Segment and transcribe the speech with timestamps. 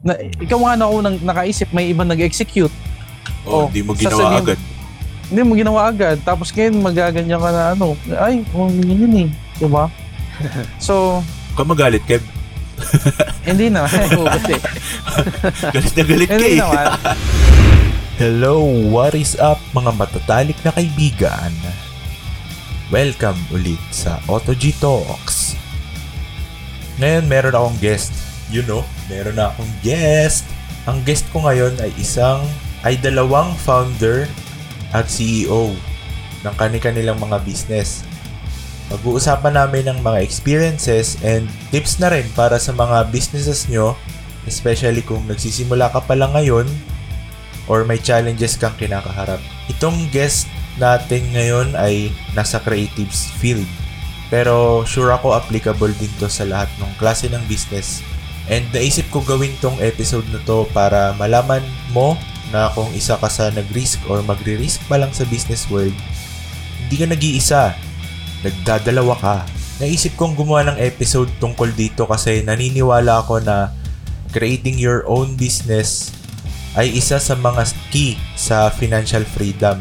[0.00, 2.72] Na, ikaw nga na unang nakaisip, may iba nag-execute.
[3.44, 4.58] Oh, Oh, hindi mo ginawa sasabihin- agad.
[5.30, 6.16] Hindi mo ginawa agad.
[6.20, 7.94] Tapos ngayon magaganyan ka na ano.
[8.16, 9.28] Ay, kung yun eh.
[9.56, 9.86] Diba?
[10.80, 11.20] So,
[11.52, 12.24] Ka magalit, Kev.
[13.48, 13.84] hindi na.
[15.74, 16.58] Galit na galit ka hindi eh.
[16.58, 16.86] naman.
[18.16, 18.56] Hello,
[18.88, 21.52] what is up mga matatalik na kaibigan?
[22.88, 25.60] Welcome ulit sa AutoG Talks.
[26.96, 28.12] Ngayon meron akong guest.
[28.50, 30.42] You know, meron na akong guest.
[30.90, 32.42] Ang guest ko ngayon ay isang,
[32.82, 34.26] ay dalawang founder
[34.90, 35.70] at CEO
[36.42, 38.02] ng kani-kanilang mga business.
[38.90, 43.94] Pag-uusapan namin ng mga experiences and tips na rin para sa mga businesses nyo,
[44.50, 46.66] especially kung nagsisimula ka pa lang ngayon
[47.70, 49.38] or may challenges kang kinakaharap.
[49.70, 53.68] Itong guest natin ngayon ay nasa creatives field.
[54.26, 58.02] Pero sure ako applicable din to sa lahat ng klase ng business.
[58.50, 61.62] And naisip ko gawin tong episode na to para malaman
[61.94, 62.18] mo
[62.50, 65.94] na kung isa ka sa nag-risk or magre-risk pa lang sa business world,
[66.82, 67.78] hindi ka nag-iisa.
[68.42, 69.36] Nagdadalawa ka.
[69.78, 73.70] Naisip kong gumawa ng episode tungkol dito kasi naniniwala ako na
[74.34, 76.10] creating your own business
[76.74, 79.78] ay isa sa mga key sa financial freedom.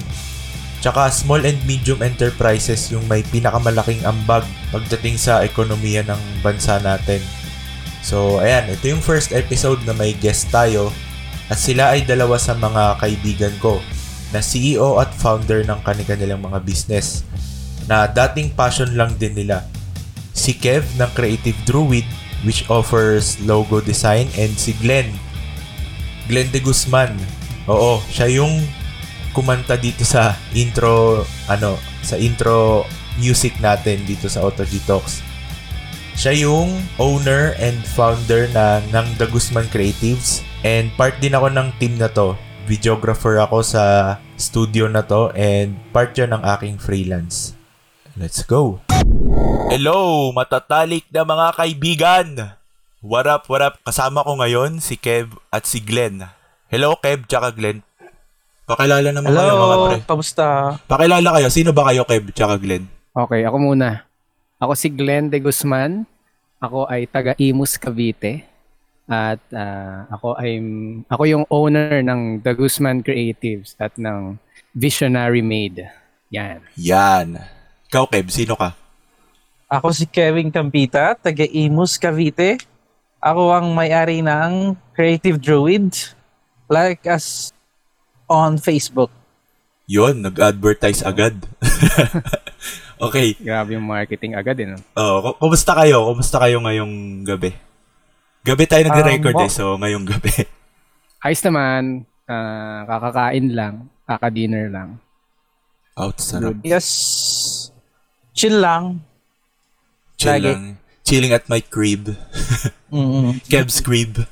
[0.80, 7.20] Tsaka small and medium enterprises yung may pinakamalaking ambag pagdating sa ekonomiya ng bansa natin.
[8.00, 10.92] So, ayan, ito yung first episode na may guest tayo
[11.50, 13.82] at sila ay dalawa sa mga kaibigan ko
[14.30, 17.26] na CEO at founder ng kanilang mga business
[17.90, 19.66] na dating passion lang din nila.
[20.32, 22.06] Si Kev ng Creative Druid
[22.48, 25.12] which offers logo design and si Glenn
[26.30, 27.12] Glenn de Guzman.
[27.66, 28.62] Oo, siya yung
[29.34, 32.86] kumanta dito sa intro ano, sa intro
[33.18, 35.26] music natin dito sa Auto Talks.
[36.20, 41.72] Siya yung owner and founder na ng The Guzman Creatives and part din ako ng
[41.80, 42.36] team na to.
[42.68, 47.56] Videographer ako sa studio na to and part yun ng aking freelance.
[48.20, 48.84] Let's go!
[49.72, 52.28] Hello, matatalik na mga kaibigan!
[53.00, 53.80] What up, what up?
[53.88, 56.28] Kasama ko ngayon si Kev at si Glenn.
[56.68, 57.80] Hello, Kev, tsaka Glenn.
[58.68, 59.98] Pakilala naman kayo mga Hello, pre.
[60.04, 60.76] kamusta?
[60.84, 61.48] Pakilala kayo.
[61.48, 62.92] Sino ba kayo, Kev, tsaka Glenn?
[63.16, 64.04] Okay, ako muna.
[64.60, 66.04] Ako si Glenn de Guzman.
[66.60, 68.44] Ako ay taga Imus, Cavite.
[69.10, 70.62] At ah, ako ay
[71.10, 74.38] ako yung owner ng The Guzman Creatives at ng
[74.76, 75.90] Visionary Made.
[76.30, 76.62] Yan.
[76.78, 77.42] Yan.
[77.90, 78.78] Ikaw, Kev, sino ka?
[79.66, 82.62] Ako si Kevin Campita, taga Imus, Cavite.
[83.18, 85.94] Ako ang may-ari ng Creative Druid.
[86.70, 87.50] Like us
[88.30, 89.10] on Facebook.
[89.90, 91.50] Yon, nag-advertise agad.
[93.00, 93.34] okay.
[93.36, 94.68] Grabe yung marketing agad eh.
[94.68, 94.78] No?
[94.94, 96.12] Oh, ku- kumusta kayo?
[96.12, 97.56] Kumusta kayo ngayong gabi?
[98.40, 100.32] Gabi tayo nagre-record Um, eh, so ngayong gabi.
[101.24, 102.04] Ayos naman.
[102.26, 103.74] ah, kakakain lang.
[104.06, 104.90] Kaka-dinner lang.
[105.96, 106.56] Out, sarap.
[106.62, 106.88] Yes.
[108.32, 109.04] Chill lang.
[110.16, 110.48] Chill Lagi.
[110.48, 110.64] lang.
[111.04, 112.14] Chilling at my crib.
[112.94, 113.40] Mm-mm.
[113.46, 114.24] Kev's crib.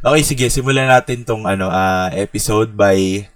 [0.00, 3.26] Okay, sige, simulan natin tong ano ah, episode by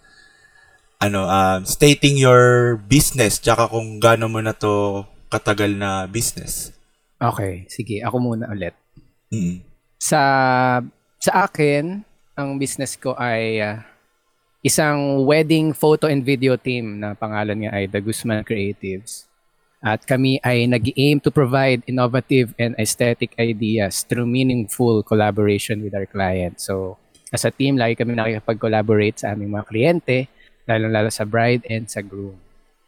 [0.99, 6.75] ano um, stating your business tsaka kung gaano mo na to katagal na business.
[7.19, 8.03] Okay, sige.
[8.03, 8.75] Ako muna ulit.
[9.31, 9.63] Mm.
[9.99, 10.21] Sa
[11.19, 12.03] sa akin,
[12.39, 13.83] ang business ko ay ah,
[14.63, 19.27] isang wedding photo and video team na pangalan nga ay The Guzman Creatives.
[19.79, 26.07] At kami ay nag-aim to provide innovative and aesthetic ideas through meaningful collaboration with our
[26.07, 26.67] clients.
[26.67, 26.99] So,
[27.31, 30.19] as a team, lagi kami nakikipag-collaborate sa aming mga kliyente,
[30.69, 32.37] lalo-lalo sa bride and sa groom.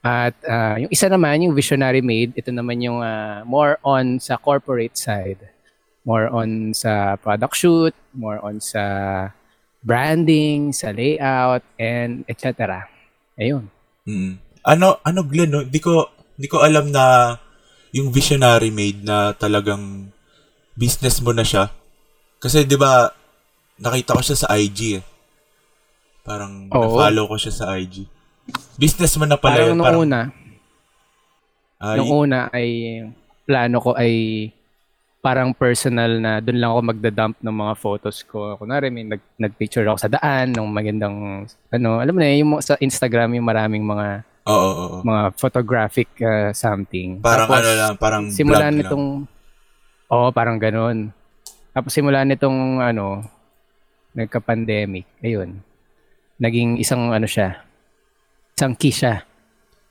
[0.05, 4.37] At ah, yung isa naman, yung Visionary Made, ito naman yung ah, more on sa
[4.37, 5.41] corporate side
[6.05, 8.83] more on sa product shoot, more on sa
[9.85, 12.85] branding, sa layout, and etc.
[13.37, 13.69] Ayun.
[14.05, 14.41] Mm.
[14.65, 15.65] Ano ano Glenn, no?
[15.81, 17.37] Ko di ko alam na
[17.93, 20.13] yung visionary made na talagang
[20.77, 21.73] business mo na siya.
[22.41, 23.13] Kasi 'di ba
[23.81, 25.03] nakita ko siya sa IG eh.
[26.31, 26.95] Parang Oo.
[26.95, 28.07] na-follow ko siya sa IG.
[28.79, 29.77] Business mo na pala Parang yun.
[29.77, 30.21] nung Parang, una,
[31.83, 32.69] ay, nung una ay
[33.43, 34.15] plano ko ay
[35.21, 38.57] parang personal na doon lang ako magda-dump ng mga photos ko.
[38.57, 42.65] Kunwari, may nag, nag-picture ako sa daan ng magandang, ano, alam mo na, yung mga-
[42.65, 44.97] sa Instagram yung maraming mga oo, oo, oo.
[45.05, 47.21] mga photographic uh, something.
[47.21, 49.05] Parang Tapos, ano lang, parang simula vlog nitong
[50.11, 51.15] Oo, parang ganun.
[51.71, 53.23] Tapos simula nitong ano
[54.11, 55.63] nagka-pandemic, ayun.
[56.41, 57.61] Naging isang ano siya.
[58.55, 59.29] Isang key siya lang.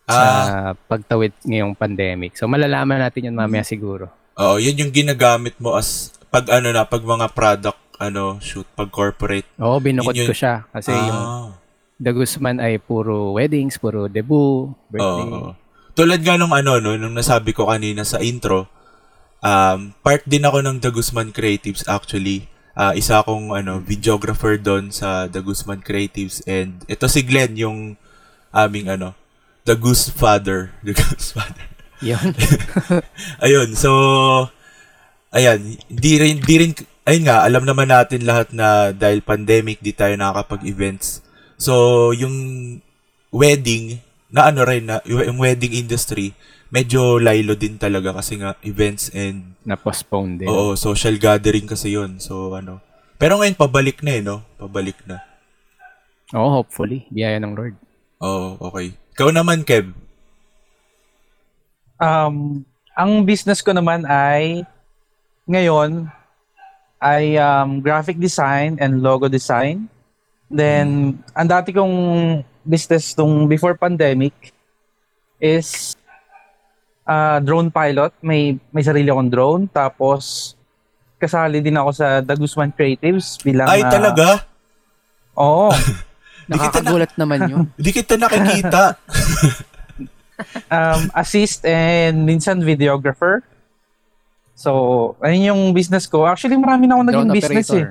[0.10, 2.34] sa Ah, pagtawid ngayong pandemic.
[2.34, 4.10] So malalaman natin yun mamaya siguro.
[4.34, 8.88] oo, yun yung ginagamit mo as pag ano na, pag mga product ano, shoot, pag
[8.88, 9.44] corporate.
[9.60, 10.30] Oo, binukod Yun yun.
[10.30, 10.64] ko siya.
[10.70, 11.52] Kasi yung ah,
[12.00, 15.28] The Guzman ay puro weddings, puro debut, birthday.
[15.28, 15.52] oo.
[15.92, 18.72] Tulad nga nung ano, no, nung nasabi ko kanina sa intro,
[19.40, 22.48] um, part din ako ng The Guzman Creatives actually.
[22.80, 28.00] Ah, isa akong ano, videographer doon sa The Guzman Creatives and ito si Glenn yung
[28.56, 29.20] aming ano,
[29.68, 30.72] The Goose Father.
[30.88, 31.68] The Goose Father.
[32.00, 32.32] Yun.
[33.44, 33.92] Ayun, so
[35.36, 35.60] ayan,
[35.92, 36.72] di rin di rin
[37.04, 41.20] ayun nga, alam naman natin lahat na dahil pandemic di tayo nakakapag-events.
[41.60, 42.32] So, yung
[43.28, 44.00] wedding
[44.32, 46.32] na ano rin na yung wedding industry
[46.70, 50.48] medyo lilo din talaga kasi nga events and Na-postpone din.
[50.50, 52.82] oo, social gathering kasi yon So, ano.
[53.20, 54.46] Pero ngayon pabalik na eh, no?
[54.56, 55.20] Pabalik na.
[56.34, 57.10] Oo, hopefully.
[57.10, 57.76] Biyaya ng Lord.
[58.22, 58.94] Oo, okay.
[59.18, 59.92] Ikaw naman, Kev.
[62.00, 62.64] Um,
[62.96, 64.64] ang business ko naman ay
[65.50, 66.08] ngayon
[67.02, 69.90] ay um, graphic design and logo design.
[70.48, 71.96] Then, ang dati kong
[72.64, 74.34] business nung before pandemic
[75.40, 75.99] is
[77.10, 78.14] uh, drone pilot.
[78.22, 79.64] May may sarili akong drone.
[79.74, 80.54] Tapos,
[81.18, 83.68] kasali din ako sa The Guzman Creatives bilang...
[83.68, 84.28] Ay, ah, talaga?
[85.36, 85.74] Oo.
[86.50, 87.64] Di kita na- Nakakagulat naman yun.
[87.78, 88.84] Hindi kita nakikita.
[90.74, 93.44] um, assist and minsan videographer.
[94.56, 96.26] So, ayun yung business ko.
[96.26, 97.74] Actually, marami na ako naging Drone business eh.
[97.76, 97.90] operator.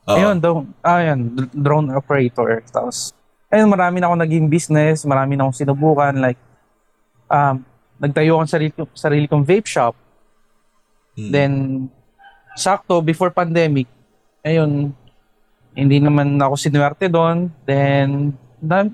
[0.00, 0.16] Oo.
[0.16, 1.18] Ayun, drone, ayun,
[1.54, 2.48] drone operator.
[2.68, 3.14] Tapos,
[3.52, 5.06] ayun, marami na ako naging business.
[5.06, 6.12] Marami na akong sinubukan.
[6.18, 6.40] Like,
[7.30, 7.62] um,
[8.00, 9.94] nagtayo akong sarili, ko- sarili kong vape shop.
[11.20, 11.30] Mm.
[11.30, 11.52] Then,
[12.56, 13.86] sakto, before pandemic,
[14.40, 14.96] ayun,
[15.76, 17.52] hindi naman ako sinuwerte doon.
[17.68, 18.88] Then, na,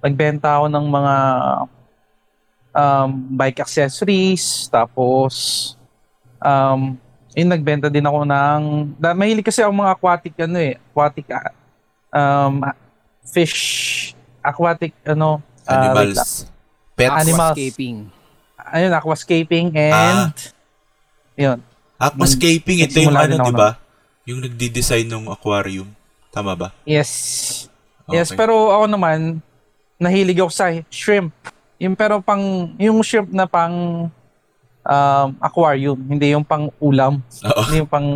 [0.00, 1.14] nagbenta ako ng mga
[2.72, 4.66] um, bike accessories.
[4.72, 5.76] Tapos,
[6.40, 6.96] um,
[7.36, 8.60] yun, nagbenta din ako ng,
[8.96, 11.52] da, mahilig kasi ako mga aquatic, ano eh, aquatic, ah,
[12.10, 12.64] um,
[13.22, 15.38] fish, aquatic, ano,
[15.68, 15.94] lang.
[15.94, 16.50] Animals.
[16.96, 17.14] Pets.
[17.14, 17.56] Animals.
[17.56, 18.19] Aquascaping.
[18.70, 20.34] Ayun, aquascaping and,
[21.34, 21.58] yun,
[22.00, 23.76] Aquascaping, ito yung ano, di ba?
[24.24, 25.84] Yung nagdi-design ng aquarium.
[26.32, 26.72] Tama ba?
[26.88, 27.68] Yes.
[28.08, 28.40] Yes, Okay.
[28.40, 29.44] pero ako naman,
[30.00, 31.36] nahilig ako sa shrimp.
[31.76, 34.08] Yung pero pang, yung shrimp na pang
[34.80, 37.20] um, aquarium, hindi yung pang ulam.
[37.44, 37.60] Oo.
[37.68, 38.08] Hindi yung pang,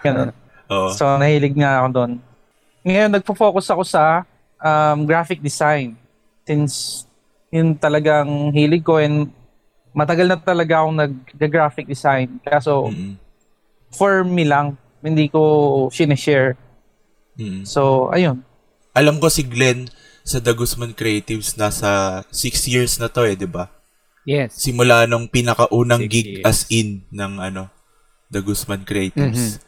[0.00, 0.32] ganun.
[0.72, 0.88] Oo.
[0.96, 2.12] So, nahilig nga ako doon.
[2.80, 4.24] Ngayon, nagpo-focus ako sa
[4.56, 6.00] um, graphic design.
[6.48, 7.04] Since
[7.52, 9.28] yun talagang hilig ko and
[9.92, 12.40] matagal na talaga akong nag-graphic design.
[12.42, 13.16] Kaso, Mm-mm.
[13.92, 16.56] for me lang, hindi ko sinishare.
[17.36, 17.64] Mm-mm.
[17.64, 18.40] So, ayun.
[18.92, 19.88] Alam ko si Glenn
[20.22, 23.68] sa The Guzman Creatives nasa 6 years na to eh, di ba?
[24.22, 24.54] Yes.
[24.54, 26.44] Simula nung pinakaunang Six gig years.
[26.46, 27.66] as in ng ano,
[28.30, 29.58] The Guzman Creatives.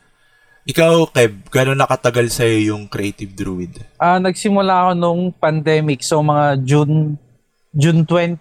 [0.64, 3.84] Ikaw, Kev, gano'n nakatagal sa'yo yung Creative Druid?
[4.00, 6.00] Ah, nagsimula ako nung pandemic.
[6.00, 7.20] So, mga June
[7.74, 8.40] June 20.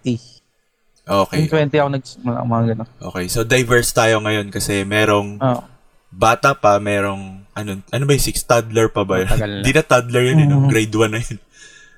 [1.04, 1.44] Okay.
[1.44, 2.88] June 20 ako nagsimula, mga ganun.
[3.12, 3.24] Okay.
[3.28, 5.60] So, diverse tayo ngayon kasi merong Oh.
[6.08, 8.40] bata pa, merong, ano, ano ba yung six?
[8.40, 9.28] Toddler pa ba yun?
[9.28, 9.68] Matagal na.
[9.76, 10.64] Na toddler yun, eh, no?
[10.64, 11.40] Grade 1 na yun.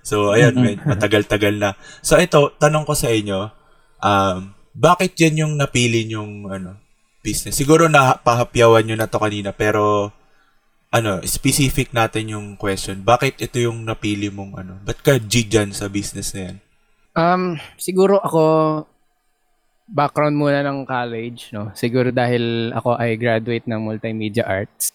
[0.07, 1.75] So, ayun, med- matagal-tagal na.
[1.99, 3.51] So, ito, tanong ko sa inyo,
[3.99, 6.79] um, bakit yan yung napili yung ano,
[7.23, 7.59] business?
[7.59, 10.15] Siguro na pahapyawan nyo na to kanina, pero
[10.91, 13.03] ano, specific natin yung question.
[13.03, 14.73] Bakit ito yung napili mong ano?
[14.81, 16.57] Ba't ka G dyan sa business na yan?
[17.17, 17.43] Um,
[17.77, 18.43] siguro ako
[19.87, 21.71] background muna ng college, no.
[21.73, 24.91] Siguro dahil ako ay graduate ng multimedia arts.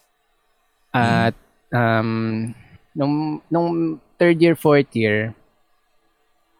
[0.91, 1.35] At
[1.71, 2.51] um
[2.91, 5.31] nung nung third year, fourth year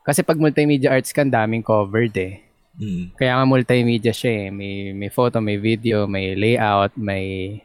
[0.01, 2.41] kasi pag multimedia arts kan daming covered eh.
[2.81, 3.13] Mm.
[3.13, 4.49] Kaya nga multimedia siya eh.
[4.49, 7.59] May, may photo, may video, may layout, may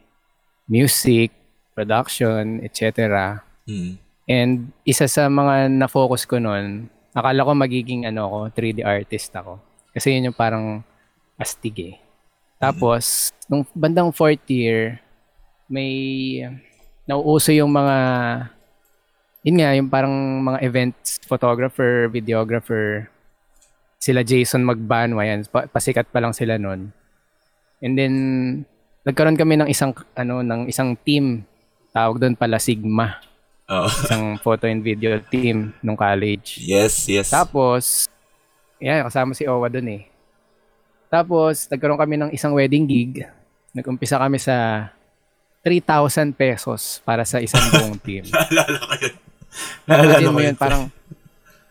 [0.69, 1.33] music,
[1.73, 3.41] production, etc.
[3.65, 3.93] Mm.
[4.29, 4.53] And
[4.85, 9.57] isa sa mga na-focus ko noon, akala ko magiging ano ako, 3D artist ako.
[9.97, 10.85] Kasi yun yung parang
[11.41, 11.95] astig eh.
[12.61, 15.01] Tapos, nung bandang fourth year,
[15.73, 16.45] may
[17.09, 17.97] nauuso yung mga
[19.47, 20.11] yun nga, yung parang
[20.43, 23.07] mga events photographer, videographer,
[24.03, 26.91] sila Jason Magbanwa yan, pa- pasikat pa lang sila noon.
[27.79, 28.15] And then,
[29.07, 31.47] nagkaroon kami ng isang, ano, ng isang team,
[31.95, 33.23] tawag doon pala Sigma
[33.71, 33.87] Oo.
[33.87, 36.59] isang photo and video team nung college.
[36.67, 37.31] yes, yes.
[37.31, 38.11] Tapos,
[38.81, 40.03] yeah, kasama si Owa dun eh.
[41.07, 43.25] Tapos, nagkaroon kami ng isang wedding gig.
[43.71, 44.89] Nag-umpisa kami sa
[45.63, 48.27] 3,000 pesos para sa isang buong team.
[48.31, 49.15] Naalala ko yun.
[49.87, 50.49] Naalala ko mo yun.
[50.51, 50.83] yun, parang,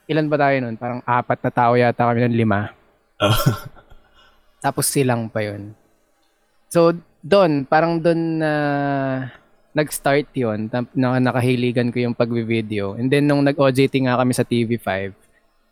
[0.07, 0.75] ilan ba tayo nun?
[0.79, 2.71] Parang apat na tao yata kami ng lima.
[3.21, 3.39] Oo.
[4.63, 5.75] Tapos silang pa yun.
[6.71, 8.51] So, doon, parang doon na
[9.75, 12.95] nag-start yon na, nakahiligan ko yung pag-video.
[12.95, 15.11] And then, nung nag-OJT nga kami sa TV5,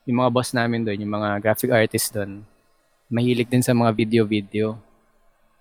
[0.04, 2.44] yung mga boss namin doon, yung mga graphic artist doon,
[3.08, 4.76] mahilig din sa mga video-video.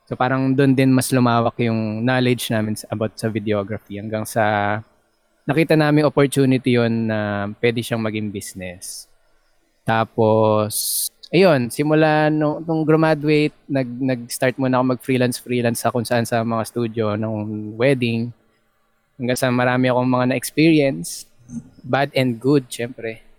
[0.06, 4.78] So parang doon din mas lumawak yung knowledge namin about sa videography hanggang sa
[5.46, 9.06] nakita namin opportunity yon na pwede siyang maging business.
[9.82, 16.22] Tapos, ayun, simula nung, nung graduate, nag, nag-start muna ako mag-freelance freelance sa kung saan
[16.22, 18.30] sa mga studio ng wedding.
[19.18, 21.26] Hanggang sa marami akong mga na-experience.
[21.82, 23.31] Bad and good, syempre.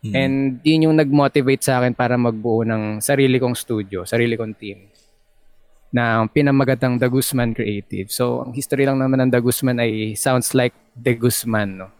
[0.00, 0.16] Mm-hmm.
[0.16, 4.88] And yun yung nag-motivate sa akin para magbuo ng sarili kong studio, sarili kong team
[5.90, 8.06] na pinamagatang The Guzman Creative.
[8.08, 11.90] So, ang history lang naman ng The Guzman ay sounds like De Guzman, no?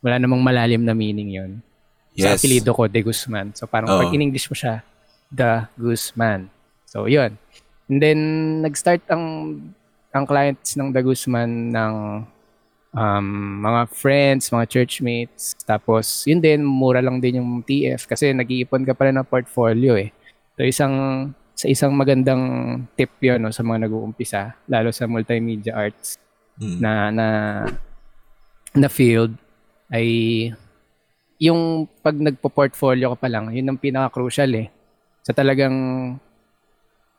[0.00, 1.52] Wala namang malalim na meaning yon
[2.16, 2.24] Yes.
[2.24, 3.52] Sa apelido ko, De Guzman.
[3.52, 4.00] So, parang oh.
[4.00, 4.80] pag in-English mo siya,
[5.28, 6.48] The Guzman.
[6.88, 7.36] So, yun.
[7.92, 8.20] And then,
[8.64, 9.24] nag-start ang
[10.16, 11.92] ang clients ng The Guzman ng
[12.96, 15.52] um, mga friends, mga churchmates.
[15.62, 19.94] Tapos, yun din, mura lang din yung TF kasi nag-iipon ka pa rin ng portfolio
[20.00, 20.10] eh.
[20.56, 20.94] So, isang,
[21.52, 22.42] sa isang magandang
[22.96, 26.16] tip yun no, sa mga nag-uumpisa, lalo sa multimedia arts
[26.56, 26.78] mm.
[26.80, 27.26] na, na,
[28.72, 29.36] na field,
[29.92, 30.08] ay
[31.36, 34.72] yung pag nagpo-portfolio ka pa lang, yun ang pinaka-crucial eh.
[35.20, 35.76] Sa talagang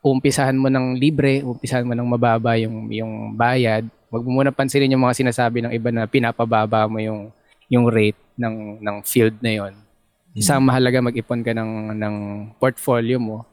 [0.02, 4.92] umpisahan mo ng libre, umpisahan mo ng mababa yung, yung bayad, Wag mo muna pansinin
[4.96, 7.28] yung mga sinasabi ng iba na pinapababa mo yung
[7.68, 9.72] yung rate ng ng field na yon.
[9.76, 10.40] Mm-hmm.
[10.40, 12.16] Isang mahalaga mag-ipon ka ng ng
[12.56, 13.44] portfolio mo.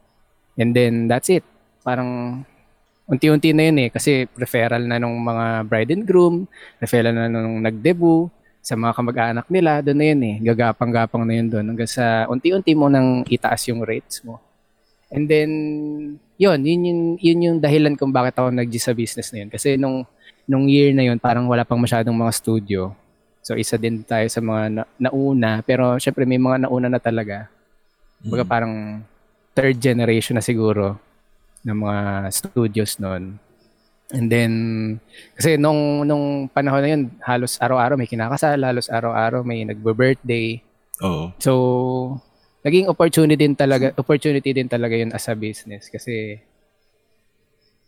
[0.56, 1.44] And then that's it.
[1.84, 2.42] Parang
[3.06, 6.48] unti-unti na yun eh kasi referral na nung mga bride and groom,
[6.82, 8.32] referral na nung nag-debut
[8.66, 10.36] sa mga kamag-anak nila, doon na yun eh.
[10.42, 14.42] Gagapang-gapang na yun doon hanggang sa unti-unti mo nang itaas yung rates mo.
[15.14, 15.52] And then,
[16.42, 19.50] yun, yun, yun, yun yung dahilan kung bakit ako nag sa business na yun.
[19.54, 20.10] Kasi nung
[20.46, 22.94] nung year na yun, parang wala pang masyadong mga studio.
[23.46, 27.50] So isa din tayo sa mga na, nauna, pero syempre may mga nauna na talaga.
[28.26, 28.50] Baga mm.
[28.50, 28.74] parang
[29.54, 30.98] third generation na siguro
[31.66, 33.38] ng mga studios noon.
[34.14, 34.54] And then,
[35.34, 40.62] kasi nung, nung panahon na yun, halos araw-araw may kinakasal, halos araw-araw may nagbe-birthday.
[41.02, 41.34] Oo.
[41.42, 41.54] So,
[42.62, 46.38] naging opportunity din talaga, opportunity din talaga yun as a business kasi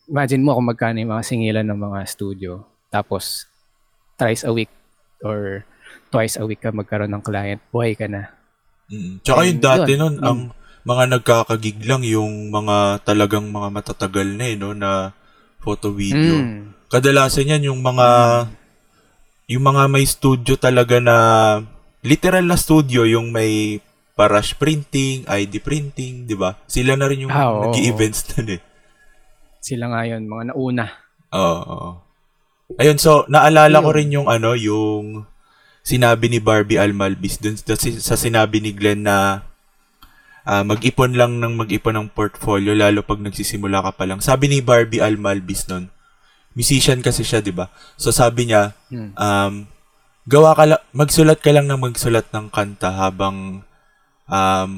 [0.08, 2.52] imagine mo kung magkano yung mga singilan ng mga studio.
[2.88, 3.46] Tapos,
[4.16, 4.72] thrice a week
[5.22, 5.68] or
[6.10, 8.32] twice a week ka magkaroon ng client, buhay ka na.
[8.88, 9.20] Mm.
[9.22, 10.26] Tsaka yung dati yun, nun, mm.
[10.26, 10.40] ang
[10.88, 15.12] mga nagkakagig lang yung mga talagang mga matatagal na eh, no, na
[15.60, 16.40] photo video.
[16.40, 16.72] Mm.
[16.88, 18.08] Kadalasan yan yung mga
[18.48, 19.52] mm.
[19.52, 21.18] yung mga may studio talaga na
[22.08, 23.84] literal na studio yung may
[24.16, 26.56] parash printing, ID printing, 'di ba?
[26.66, 28.62] Sila na rin yung ah, nag-events nun eh.
[29.68, 30.88] Sila nga yun, mga nauna.
[31.36, 31.60] Oo.
[31.68, 31.92] oo.
[32.80, 33.84] Ayun, so naalala Ayun.
[33.84, 35.28] ko rin yung ano, yung
[35.84, 39.48] sinabi ni Barbie Almalbis dun sa sinabi ni Glenn na
[40.48, 44.24] uh, mag-ipon lang ng mag-ipon ng portfolio lalo pag nagsisimula ka pa lang.
[44.24, 45.92] Sabi ni Barbie Almalbis nun,
[46.56, 47.72] musician kasi siya, 'di ba?
[48.00, 49.16] So sabi niya, hmm.
[49.16, 49.54] um
[50.28, 53.64] gawa ka la- magsulat ka lang ng magsulat ng kanta habang
[54.28, 54.72] um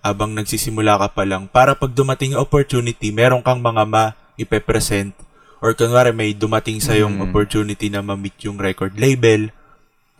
[0.00, 5.12] abang nagsisimula ka pa lang para pag dumating opportunity, meron kang mga ma-ipepresent
[5.60, 7.24] or kunwari may dumating sa yung mm.
[7.28, 9.52] opportunity na ma-meet yung record label,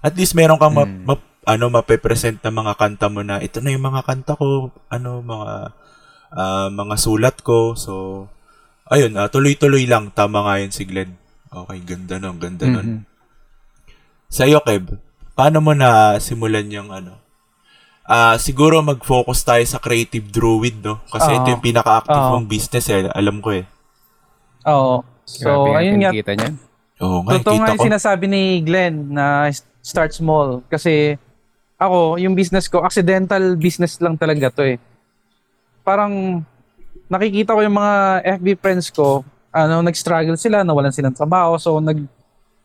[0.05, 1.09] at least meron kang mm.
[1.09, 4.69] ma, ma, ano mape-present na mga kanta mo na ito na yung mga kanta ko,
[4.93, 5.53] ano mga
[6.37, 7.73] uh, mga sulat ko.
[7.73, 8.27] So
[8.93, 11.17] ayun, uh, tuloy-tuloy lang tama nga yun si Glenn.
[11.51, 12.87] Okay, ganda nun, ganda nun.
[12.87, 13.03] Mm-hmm.
[14.31, 14.95] Sa iyo, Kev,
[15.35, 17.19] paano mo na simulan yung ano,
[18.11, 20.99] uh, siguro mag-focus tayo sa creative druid, no?
[21.07, 23.07] Kasi uh, ito yung pinaka-active uh, mong business, eh.
[23.15, 23.65] Alam ko, eh.
[24.67, 25.07] Oo.
[25.23, 26.11] So, Grabe ayun nga.
[26.11, 26.55] Kita niyan.
[27.01, 29.49] Oo nga, Totoo nga yung sinasabi ni Glenn na
[29.81, 30.67] start small.
[30.67, 31.15] Kasi
[31.81, 34.77] ako, yung business ko, accidental business lang talaga to eh.
[35.81, 36.45] Parang
[37.09, 37.95] nakikita ko yung mga
[38.37, 42.05] FB friends ko, ano, nag-struggle sila, nawalan silang trabaho, so nag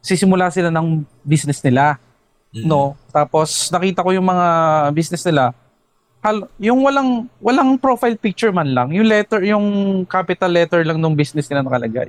[0.06, 1.98] sisimula sila ng business nila.
[2.56, 2.72] Mm-hmm.
[2.72, 2.96] No?
[3.12, 4.48] Tapos nakita ko yung mga
[4.96, 5.52] business nila.
[6.24, 9.66] Hal, yung walang walang profile picture man lang, yung letter, yung
[10.08, 12.08] capital letter lang ng business nila nakalagay.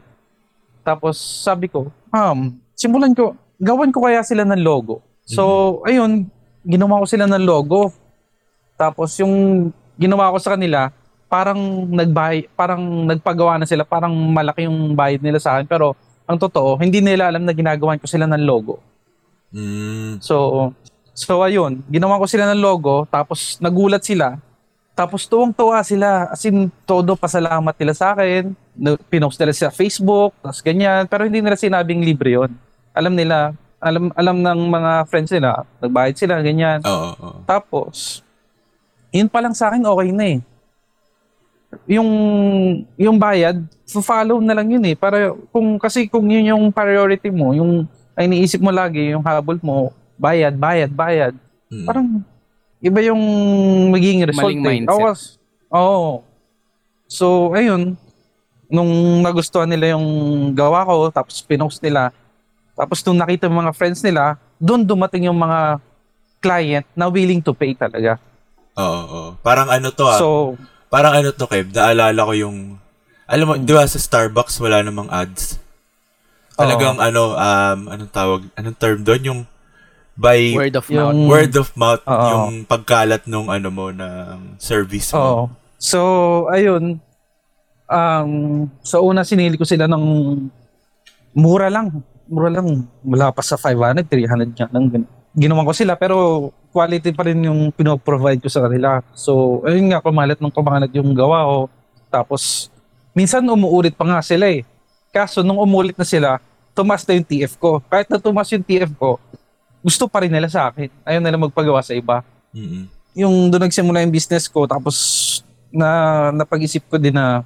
[0.86, 5.02] Tapos sabi ko, um, simulan ko, gawan ko kaya sila ng logo.
[5.26, 5.88] So, mm-hmm.
[5.90, 6.12] ayun,
[6.62, 7.90] ginawa ko sila ng logo.
[8.78, 10.94] Tapos yung ginawa ko sa kanila,
[11.26, 15.66] parang nagbay parang nagpagawa na sila, parang malaki yung bayad nila sa akin.
[15.66, 18.78] Pero ang totoo, hindi nila alam na ginagawan ko sila ng logo.
[19.56, 20.20] Mm.
[20.20, 20.68] So,
[21.16, 24.36] so ayun, ginawa ko sila ng logo, tapos nagulat sila.
[24.96, 28.52] Tapos tuwang-tuwa sila, as in, todo pasalamat nila sa akin.
[29.08, 31.04] Pinost nila sa Facebook, tapos ganyan.
[31.04, 32.52] Pero hindi nila sinabing libre yon
[32.96, 36.80] Alam nila, alam alam ng mga friends nila, nagbayad sila, ganyan.
[36.80, 37.38] Oo, oo.
[37.44, 38.24] Tapos,
[39.12, 40.40] yun pa lang sa akin, okay na eh.
[41.92, 42.08] Yung,
[42.96, 43.60] yung bayad,
[44.00, 44.96] follow na lang yun eh.
[44.96, 47.84] Para, kung, kasi kung yun yung priority mo, yung
[48.16, 51.34] ay iniisip mo lagi, yung habol mo, bayad, bayad, bayad.
[51.68, 51.84] Mm.
[51.84, 52.06] Parang,
[52.80, 53.22] iba yung
[53.92, 54.48] magiging result.
[54.48, 54.68] Maling eh.
[54.80, 55.36] mindset.
[55.68, 56.24] Oo.
[57.06, 57.94] So, ayun,
[58.66, 60.06] nung nagustuhan nila yung
[60.56, 62.10] gawa ko, tapos pinost nila,
[62.72, 65.78] tapos nung nakita mga friends nila, doon dumating yung mga
[66.40, 68.16] client na willing to pay talaga.
[68.76, 69.30] Oo, oo.
[69.40, 70.20] Parang ano to ah.
[70.20, 70.56] So,
[70.92, 71.72] parang ano to, Kev.
[71.72, 72.76] Naalala ko yung...
[73.26, 75.58] Alam mo, di ba sa Starbucks wala namang ads?
[76.56, 79.22] Talagang ano, um, anong tawag, anong term doon?
[79.22, 79.40] Yung
[80.16, 81.54] by word, Word of Yung- mouth.
[81.54, 82.28] of mouth, Oo.
[82.32, 85.20] yung pagkalat nung ano mo, ng service mo.
[85.20, 85.42] Oo.
[85.76, 86.00] So,
[86.48, 86.96] ayun.
[87.86, 88.30] Um,
[88.80, 90.04] sa una sinili ko sila ng
[91.32, 92.00] mura lang.
[92.26, 92.88] Mura lang.
[93.04, 94.88] Wala pa sa 500, 300 nga lang.
[94.90, 99.04] Gan- Ginawa ko sila pero quality pa rin yung pinoprovide ko sa kanila.
[99.12, 101.58] So, ayun nga, kumalat ng kumalat yung gawa ko.
[102.08, 102.72] Tapos,
[103.12, 104.64] minsan umuulit pa nga sila eh.
[105.16, 106.36] Kaso, nung umulit na sila,
[106.76, 107.80] tumas na yung TF ko.
[107.88, 109.16] Kahit na tumas yung TF ko,
[109.80, 110.92] gusto pa rin nila sa akin.
[111.08, 112.20] Ayaw nila magpagawa sa iba
[112.52, 112.84] Mm-mm.
[113.16, 114.96] yung doon nagsimula yung business ko tapos
[115.72, 117.44] na napag-isip ko din na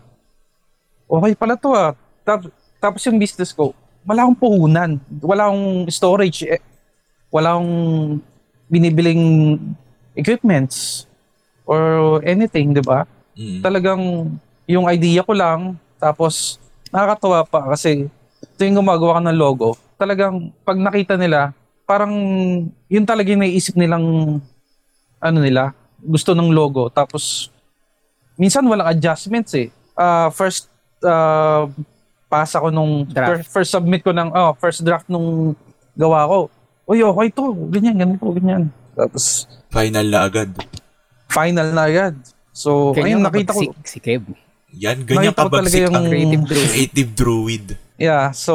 [1.06, 1.94] okay pala to ah.
[2.26, 2.50] Tap-
[2.80, 3.76] tapos yung business ko,
[4.08, 6.62] wala akong puhunan, wala akong storage, eh,
[7.28, 7.74] wala akong
[8.72, 9.58] binibiling
[10.16, 11.04] equipments
[11.68, 13.04] or anything, di ba?
[13.36, 13.60] Mm-mm.
[13.60, 14.00] Talagang
[14.64, 16.56] yung idea ko lang, tapos
[16.90, 18.06] nakakatawa pa kasi
[18.58, 21.54] tuwing gumagawa ka ng logo, talagang pag nakita nila,
[21.84, 22.12] parang
[22.86, 24.38] yun talaga yung naiisip nilang
[25.20, 26.88] ano nila, gusto ng logo.
[26.88, 27.52] Tapos,
[28.40, 29.68] minsan walang adjustments eh.
[29.92, 30.72] Ah, first,
[31.04, 31.68] uh,
[32.30, 33.44] pass ako nung, Draft.
[33.44, 35.52] First, first submit ko ng, oh, first draft nung
[35.92, 36.38] gawa ko.
[36.88, 37.52] Uy, okay to.
[37.68, 38.72] Ganyan, ganito, ganyan.
[38.96, 40.50] Tapos, Final na agad.
[41.30, 42.14] final na agad.
[42.50, 43.60] So, ayun, Ganyan nakita ko.
[43.60, 44.26] Si, si Kev.
[44.72, 46.68] Yan, ganyan Nakita kabagsik yung- ang Creative druid.
[46.68, 47.66] creative druid.
[47.96, 48.54] Yeah, so,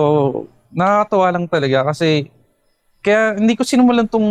[0.70, 2.32] nakakatawa lang talaga kasi,
[3.00, 4.26] kaya hindi ko sinimulan tong,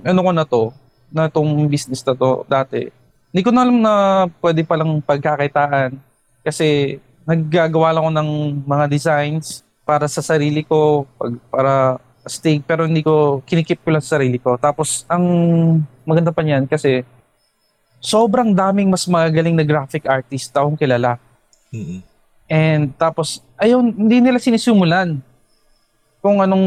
[0.00, 0.62] ano ko na to,
[1.08, 2.90] na tong business na to dati.
[3.30, 3.94] Hindi ko na alam na
[4.38, 5.94] pwede palang pagkakitaan
[6.42, 8.30] kasi naggagawa lang ako ng
[8.62, 9.46] mga designs
[9.82, 11.72] para sa sarili ko, pag, para
[12.24, 14.56] stake, pero hindi ko, kinikip ko lang sa sarili ko.
[14.56, 15.24] Tapos, ang
[16.02, 17.04] maganda pa niyan kasi,
[18.04, 21.16] sobrang daming mas magagaling na graphic artist akong kilala.
[21.72, 22.04] Mm-mm.
[22.44, 25.24] And tapos, ayun, hindi nila sinisimulan
[26.20, 26.66] kung anong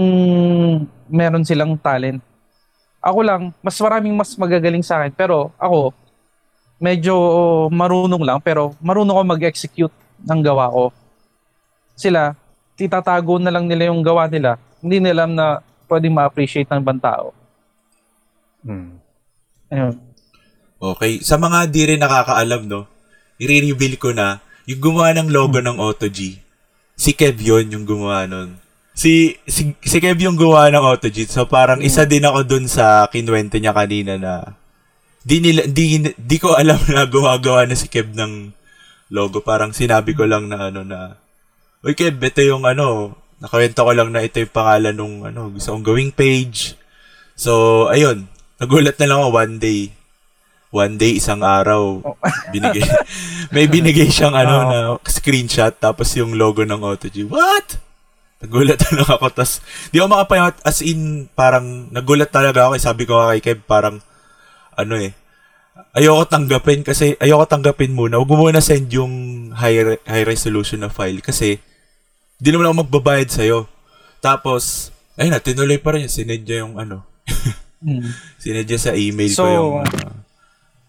[1.06, 2.26] meron silang talent.
[2.97, 5.13] Ako lang, mas maraming mas magagaling sa akin.
[5.13, 5.93] Pero ako,
[6.82, 7.13] medyo
[7.69, 8.41] marunong lang.
[8.41, 9.95] Pero marunong ako mag-execute
[10.26, 10.89] ng gawa ko.
[11.93, 12.34] Sila,
[12.73, 14.58] titatago na lang nila yung gawa nila.
[14.82, 17.34] Hindi nila alam na pwedeng ma-appreciate ng ibang tao.
[18.65, 18.97] Hmm.
[19.69, 20.07] Ayun.
[20.78, 21.26] Okay.
[21.26, 22.86] Sa mga di rin nakakaalam, no,
[23.42, 26.38] i-reveal ko na, yung gumawa ng logo ng AutoG,
[26.98, 28.58] si Kev yun yung gumawa nun.
[28.98, 31.30] Si, si, si Kev yung gumawa ng AutoG.
[31.30, 34.58] So parang isa din ako dun sa kinwento niya kanina na
[35.22, 38.52] di, nila, di, di ko alam na gumagawa na si Kev ng
[39.13, 39.40] logo.
[39.40, 41.16] Parang sinabi ko lang na ano na,
[41.86, 45.72] Uy Kev, ito yung ano, nakawento ko lang na ito yung pangalan nung ano, gusto
[45.72, 46.74] kong gawing page.
[47.38, 48.26] So, ayun,
[48.58, 49.94] nagulat na lang ako one day.
[50.78, 52.06] One day, isang araw,
[52.54, 52.86] binigay,
[53.50, 54.70] may binigay siyang ano Oo.
[54.70, 57.26] na screenshot tapos yung logo ng AutoG.
[57.26, 57.82] What?
[58.38, 59.34] Nagulat na ako.
[59.34, 59.58] Tapos,
[59.90, 60.62] di ako makapayat.
[60.62, 62.78] As in, parang, nagulat talaga ako.
[62.78, 62.84] eh.
[62.84, 63.98] Sabi ko kay Kev, parang,
[64.72, 65.10] ano eh,
[65.92, 68.22] ayoko tanggapin kasi, ayoko tanggapin muna.
[68.22, 69.13] Huwag mo muna send yung
[69.52, 71.58] high, re- high resolution na file kasi,
[72.38, 73.66] di naman ako magbabayad sa'yo.
[74.20, 76.06] Tapos, ayun na, tinuloy pa rin.
[76.06, 77.02] Sinend niya yung ano,
[77.78, 78.10] Mm.
[78.42, 80.16] sinend niya sa email ko So, yung, ano,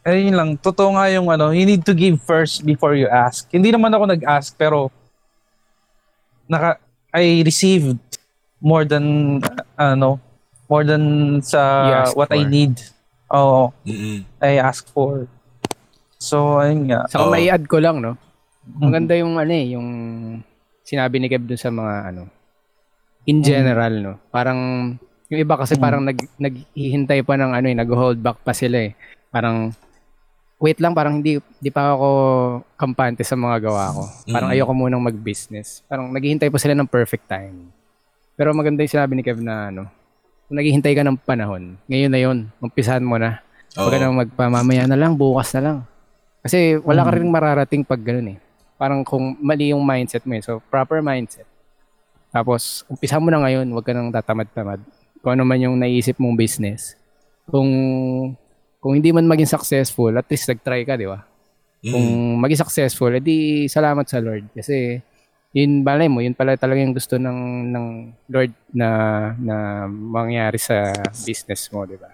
[0.09, 3.44] ayun lang, totoo nga yung ano, you need to give first before you ask.
[3.53, 4.88] Hindi naman ako nag-ask, pero
[6.49, 6.81] naka,
[7.12, 8.01] I received
[8.59, 9.38] more than,
[9.77, 10.16] uh, ano,
[10.68, 12.49] more than sa what I for.
[12.49, 12.75] need.
[13.29, 15.29] Oo, mm I asked for.
[16.16, 17.05] So, ayun nga.
[17.12, 17.33] Saka Oo.
[17.33, 18.16] may add ko lang, no?
[18.66, 18.81] Mm.
[18.81, 19.88] Maganda yung ano eh, yung
[20.83, 22.23] sinabi ni Kev dun sa mga ano,
[23.29, 24.12] in general, no?
[24.33, 24.61] Parang,
[25.29, 25.83] yung iba kasi Mm.
[25.85, 28.92] parang nag, naghihintay pa ng ano eh, nag-hold back pa sila eh.
[29.29, 29.71] Parang,
[30.59, 32.09] wait lang, parang hindi, di pa ako
[32.75, 34.03] kampante sa mga gawa ko.
[34.27, 34.55] Parang Mm.
[34.59, 35.87] ayoko munang mag-business.
[35.87, 37.71] Parang naghihintay pa sila ng perfect time.
[38.35, 39.87] Pero maganda yung sinabi ni Kev na ano,
[40.47, 43.38] kung naghihintay ka ng panahon, ngayon na yun, umpisahan mo na.
[43.75, 45.79] Huwag ka nang magpamamaya na lang, bukas na lang.
[46.42, 47.16] Kasi wala ka Mm.
[47.16, 48.38] rin mararating pag ganun eh.
[48.75, 50.42] Parang kung mali yung mindset mo eh.
[50.42, 51.47] So, proper mindset.
[52.31, 54.83] Tapos, umpisa mo na ngayon, huwag ka nang tatamad-tamad.
[55.18, 56.94] Kung ano man yung naisip mong business.
[57.47, 57.66] Kung
[58.78, 61.22] kung hindi man maging successful, at least nag-try ka, di ba?
[61.80, 61.92] Mm.
[61.92, 62.06] Kung
[62.38, 64.50] maging successful, edi salamat sa Lord.
[64.50, 64.98] Kasi,
[65.50, 67.38] yun balay mo, yun pala talaga yung gusto ng,
[67.70, 67.86] ng
[68.28, 68.88] Lord na,
[69.34, 69.56] na
[69.88, 70.90] mangyari sa
[71.24, 72.10] business mo, di ba?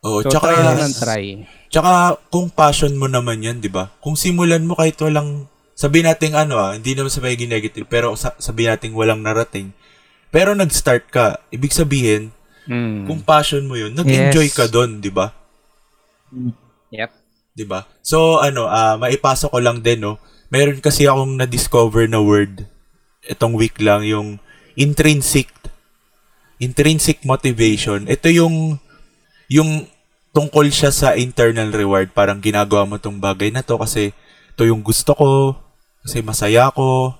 [0.00, 1.24] Oo, So, tsaka, try lang ng try.
[1.66, 1.90] tsaka
[2.30, 3.90] kung passion mo naman yan, di ba?
[3.98, 8.14] Kung simulan mo kahit walang, sabihin natin ano ah, hindi naman sa magiging negative, pero
[8.14, 9.74] sa, sabihin natin walang narating.
[10.28, 12.30] Pero nag-start ka, ibig sabihin,
[12.68, 13.08] Mm.
[13.08, 14.52] kung passion mo yun, nag-enjoy Yes.
[14.52, 15.32] ka doon, di ba?
[16.92, 17.10] Yep.
[17.58, 17.90] 'di ba?
[18.00, 20.22] So ano, ah maipasa ko lang din no.
[20.48, 22.64] Meron kasi akong na-discover na word
[23.28, 24.40] itong week lang yung
[24.78, 25.50] intrinsic
[26.62, 28.06] intrinsic motivation.
[28.08, 28.78] Ito yung
[29.50, 29.90] yung
[30.32, 32.14] tungkol siya sa internal reward.
[32.14, 34.14] Parang ginagawa mo tong bagay na to kasi
[34.54, 35.54] ito yung gusto ko,
[36.02, 37.14] kasi masaya ko,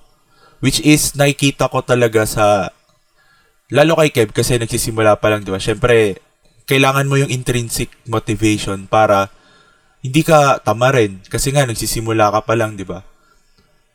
[0.59, 2.71] which is nakikita ko talaga sa
[3.71, 5.61] lalo kay Kev kasi nagsisimula pa lang, di ba?
[5.61, 6.19] Syempre,
[6.69, 9.33] kailangan mo yung intrinsic motivation para
[10.05, 11.17] hindi ka tama rin.
[11.25, 13.01] Kasi nga, nagsisimula ka pa lang, di ba?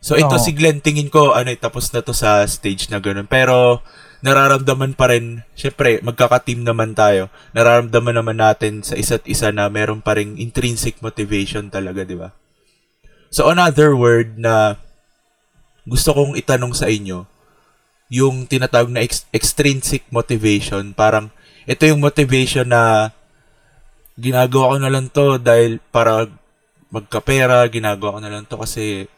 [0.03, 0.43] So, ito Oo.
[0.43, 3.31] si Glenn, tingin ko, ano, eh, tapos na to sa stage na ganun.
[3.31, 3.81] Pero,
[4.21, 7.33] nararamdaman pa rin, syempre, magkaka-team naman tayo.
[7.57, 12.35] Nararamdaman naman natin sa isa't isa na meron pa rin intrinsic motivation talaga, di ba?
[13.33, 14.77] So, another word na
[15.89, 17.25] gusto kong itanong sa inyo,
[18.13, 21.33] yung tinatawag na ex- extrinsic motivation, parang
[21.65, 23.13] ito yung motivation na
[24.15, 26.29] ginagawa ko na lang to dahil para
[26.93, 29.11] magkapera, ginagawa ko na lang to kasi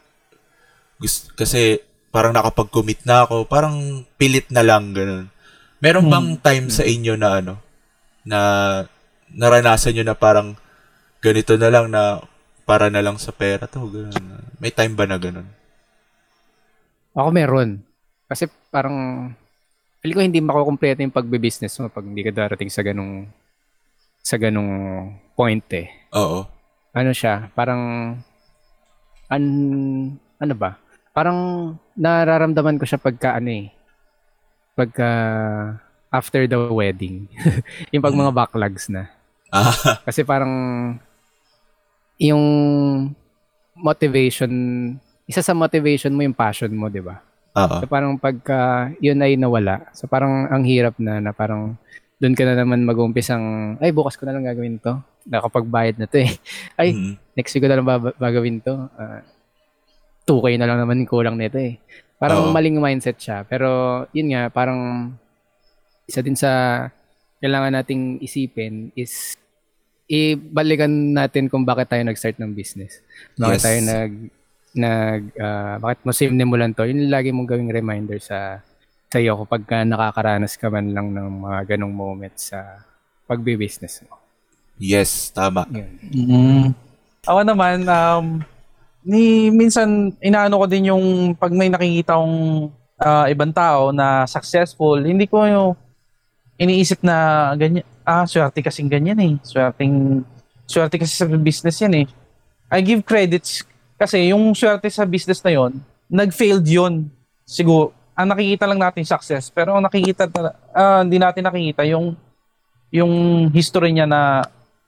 [0.97, 1.77] gusto, kasi
[2.09, 5.29] parang nakapag-commit na ako, parang pilit na lang ganun.
[5.77, 7.53] Meron bang time sa inyo na ano
[8.25, 8.39] na
[9.31, 10.57] naranasan nyo na parang
[11.21, 12.19] ganito na lang na
[12.67, 14.43] para na lang sa pera to, ganun.
[14.59, 15.47] May time ba na ganun?
[17.15, 17.79] Ako meron.
[18.27, 19.31] Kasi parang,
[20.07, 23.27] feel ko hindi makukumpleto yung pagbe-business mo pag hindi ka darating sa ganung
[24.23, 24.71] sa ganung
[25.35, 25.91] point eh.
[26.15, 26.47] Oo.
[26.95, 28.15] Ano siya, parang,
[29.27, 29.43] an,
[30.39, 30.79] ano ba?
[31.11, 31.39] Parang
[31.99, 33.67] nararamdaman ko siya pagka ano eh,
[34.79, 35.09] pagka
[36.07, 37.27] after the wedding.
[37.91, 39.11] yung pag mga backlogs na.
[39.51, 39.75] Ah,
[40.07, 40.47] Kasi parang
[42.15, 42.43] yung
[43.75, 44.51] motivation,
[45.27, 47.26] isa sa motivation mo yung passion mo, di ba?
[47.57, 47.77] Oo.
[47.81, 51.73] So parang pagka yun ay nawala, so parang ang hirap na na parang
[52.17, 54.97] doon ka na naman mag-umpisang, ay bukas ko na lang gagawin to.
[55.25, 56.33] Nakapagbayad na to eh.
[56.79, 57.13] Ay, Mhm.
[57.37, 57.85] next week ko na lang
[58.17, 58.73] gagawin to.
[58.97, 59.21] Ah,
[60.25, 61.77] 2K na lang naman kulang nito eh.
[62.17, 62.53] Parang Oo.
[62.53, 63.45] maling mindset siya.
[63.45, 63.69] Pero
[64.11, 65.13] yun nga, parang
[66.09, 66.83] isa din sa
[67.37, 69.37] kailangan nating isipin is
[70.09, 72.97] ibalikan natin kung bakit tayo nag-start ng business.
[73.37, 73.63] Bakit Yes.
[73.63, 74.11] tayo nag
[74.75, 76.83] nag ah, bakit mo sinimulan to?
[76.83, 78.59] Yun yung lagi mong gawing reminder sa
[79.07, 82.83] sa iyo kapag ka nakakaranas ka man lang ng mga ganong moments sa
[83.27, 84.19] pagbi-business mo.
[84.77, 85.63] Yes, tama.
[85.71, 85.91] Yun.
[86.11, 86.67] Mm.
[87.27, 88.39] Ako naman, um,
[89.07, 94.99] ni minsan inaano ko din yung pag may nakikita akong ah, ibang tao na successful,
[94.99, 95.71] hindi ko yung
[96.57, 99.33] iniisip na ganyan, ah, swerte kasing ganyan eh.
[99.45, 100.25] Swerteng,
[100.65, 102.07] swerte kasi sa business yan eh.
[102.67, 103.63] I give credits
[103.97, 105.71] kasi yung swerte sa business na yon
[106.07, 107.09] nag-failed yon
[107.43, 110.27] Siguro, ang nakikita lang natin success, pero ang nakikita,
[110.71, 112.15] ah, hindi natin nakikita yung
[112.89, 113.11] yung
[113.51, 114.41] history niya na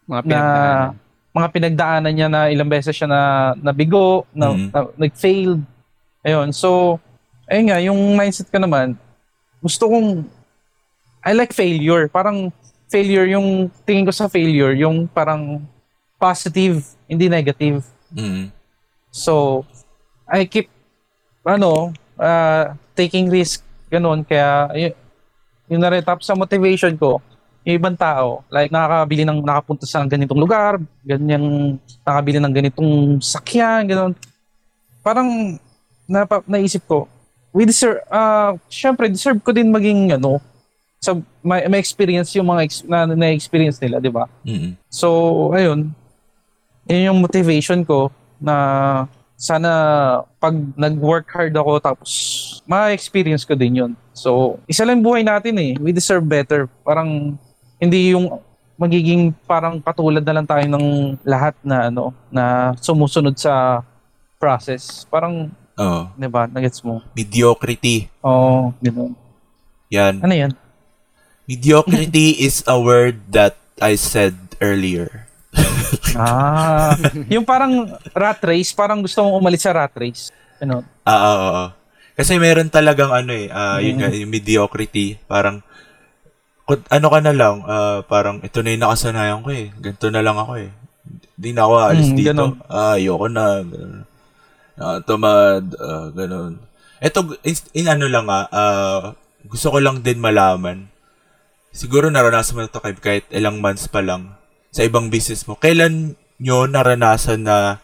[0.08, 0.92] Mga na pinagdaanan.
[1.30, 3.22] mga pinagdaanan niya na ilang beses siya na
[3.56, 4.68] nabigo, na, Mhm.
[4.72, 5.62] na nag-failed.
[6.24, 6.50] Ayun.
[6.52, 6.98] So,
[7.46, 8.96] ayun nga, yung mindset ko naman,
[9.60, 10.24] gusto kong
[11.22, 12.08] I like failure.
[12.08, 12.48] Parang
[12.88, 15.62] failure yung tingin ko sa failure, yung parang
[16.16, 17.84] positive, hindi negative.
[18.10, 18.50] Mhm.
[19.10, 19.66] So,
[20.30, 20.70] I keep
[21.42, 24.22] ano, uh, taking risk ganun.
[24.24, 24.94] Kaya yun,
[25.70, 26.04] yun na rin.
[26.06, 27.22] Tapos sa motivation ko
[27.68, 31.76] yung ibang tao like nakakabili ng nakapunta sa ganitong lugar ganyang
[32.08, 34.14] nakabili ng ganitong sakyan ganun.
[35.04, 35.60] Parang
[36.08, 37.06] napa, naisip ko
[37.52, 40.40] we deserve uh, syempre deserve ko din maging ano
[41.00, 44.28] sa may, may experience yung mga ex, na, na experience nila di ba?
[44.44, 44.76] Mhm.
[44.92, 45.08] So,
[45.56, 45.96] ayun.
[46.92, 48.56] Yun yung motivation ko na
[49.40, 49.72] sana
[50.36, 52.12] pag nag-work hard ako tapos
[52.68, 53.92] ma-experience ko din yun.
[54.12, 55.72] So, isa lang buhay natin eh.
[55.80, 56.68] We deserve better.
[56.84, 57.40] Parang
[57.80, 58.44] hindi yung
[58.76, 63.84] magiging parang katulad na lang tayo ng lahat na ano na sumusunod sa
[64.40, 65.08] process.
[65.08, 66.02] Parang, Oo.
[66.16, 66.48] 'di ba?
[66.48, 67.04] Nagets mo?
[67.16, 68.12] Mediocrity.
[68.24, 69.16] Oo, ganoon.
[69.92, 70.20] Yan.
[70.24, 70.52] Ano 'yan?
[71.48, 75.29] Mediocrity is a word that I said earlier.
[76.16, 76.98] Ah,
[77.34, 80.34] yung parang rat race, parang gusto mong umalis sa rat race.
[80.60, 80.84] Ano?
[81.04, 81.66] Ah, oo, oo.
[82.14, 83.48] Kasi meron talagang ano eh,
[83.80, 84.00] yun Mm.
[84.00, 85.16] nga, yung mediocrity.
[85.24, 85.64] Parang,
[86.68, 89.72] ano ka na lang, ah, parang ito na yung nakasanayan ko eh.
[89.74, 90.70] Ganito na lang ako eh.
[91.40, 92.28] Hindi na ako aalis Mm, dito.
[92.30, 92.52] ganun.
[92.68, 93.46] Ah, ayoko na.
[93.64, 93.96] Ganun.
[94.76, 95.64] Ah, tamad.
[95.76, 96.54] Ah, ganun.
[97.00, 99.02] Ito, in, in ano lang ah, ah,
[99.48, 100.92] gusto ko lang din malaman.
[101.72, 104.36] Siguro naranasan mo na ito kahit, kahit ilang months pa lang
[104.70, 105.58] sa ibang business mo.
[105.58, 107.78] Kailan nyo naranasan na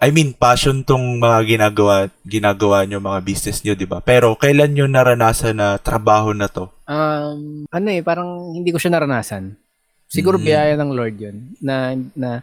[0.00, 4.00] I mean, passion tong mga ginagawa, ginagawa nyo, mga business nyo, di ba?
[4.00, 6.72] Pero kailan nyo naranasan na trabaho na to?
[6.88, 9.60] Um, ano eh, parang hindi ko siya naranasan.
[10.08, 10.44] Siguro Mm.
[10.48, 11.36] biyaya ng Lord yun.
[11.60, 12.40] Na, na,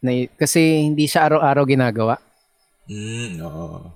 [0.00, 2.16] na, kasi hindi siya araw-araw ginagawa.
[2.88, 3.92] Mm, oo.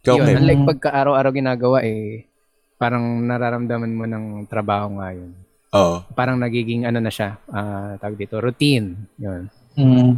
[0.00, 2.24] Ikaw, Yun, unlike pagka araw-araw ginagawa eh,
[2.80, 5.36] parang nararamdaman mo ng trabaho nga yun.
[5.76, 5.94] Oo.
[6.16, 8.96] Parang nagiging ano na siya, ah tawag dito, routine.
[9.20, 9.52] Yun.
[9.76, 10.16] Mm.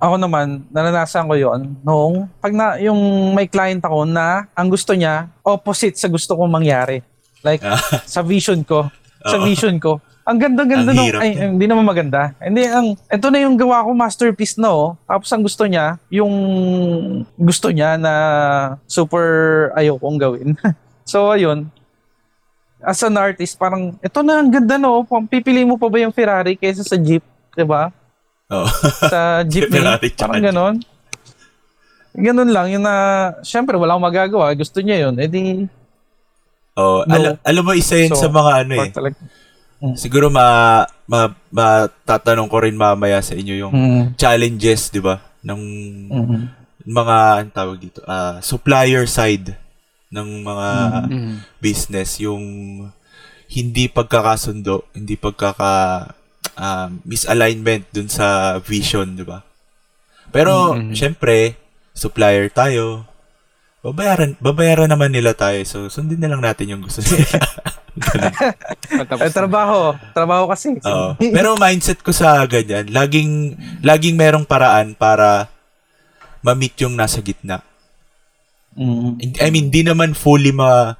[0.00, 2.96] Ako naman, naranasan ko yon noong pag na, yung
[3.36, 7.04] may client ako na ang gusto niya, opposite sa gusto kong mangyari.
[7.44, 7.76] Like, Ah.
[8.14, 8.88] sa vision ko.
[9.26, 9.44] Sa Oo.
[9.44, 10.00] vision ko.
[10.24, 11.58] Ang ganda-ganda hirap ay, nun.
[11.58, 12.32] hindi naman maganda.
[12.38, 14.94] Hindi, ang, ito na yung gawa ko, masterpiece na oh.
[15.04, 16.32] Tapos ang gusto niya, yung
[17.34, 18.12] gusto niya na
[18.86, 20.48] super ayokong gawin.
[21.10, 21.66] so, ayun.
[22.80, 25.04] As an artist, parang, ito na, ang ganda no.
[25.28, 27.20] Pipili mo pa ba yung Ferrari kaysa sa Jeep?
[27.52, 27.90] 'di ba?
[28.50, 28.66] Oo.
[29.06, 29.70] sa jeepney.
[29.78, 30.74] Ferrari parang ganon.
[32.10, 32.94] Ganon lang, yun na,
[33.46, 35.70] syempre wala akong magagawa, gusto niya yun, edi,
[36.74, 37.06] Oo.
[37.06, 37.14] No.
[37.14, 38.80] Alam, alam mo, isa yun So, sa mga ano eh.
[38.82, 39.18] part talaga.
[39.96, 45.22] Siguro ma, ma, matatanong ko rin mamaya sa inyo yung Mm, challenges, di ba?
[45.46, 45.62] Ng
[46.10, 46.40] mm,
[46.90, 47.16] mga,
[47.46, 49.54] ang tawag dito, ah, supplier side
[50.10, 50.68] ng mga
[51.06, 51.34] Mm.
[51.58, 52.44] business, yung
[53.46, 55.72] hindi pagkakasundo, hindi pagkaka
[56.54, 59.40] ah, misalignment dun sa vision, di ba?
[60.28, 60.92] Pero, Mm.
[60.92, 61.56] syempre,
[61.96, 63.08] supplier tayo.
[63.80, 65.56] Babayaran, babayaran naman nila tayo.
[65.64, 67.40] So, sundin na lang natin yung gusto nila.
[69.20, 70.78] Eh, trabaho, trabaho kasi.
[70.84, 71.16] Oo.
[71.36, 75.50] Pero mindset ko sa ganyan, laging, laging merong paraan para
[76.40, 77.60] ma-meet yung nasa gitna.
[78.78, 80.94] Mm, I mean, di naman fully ma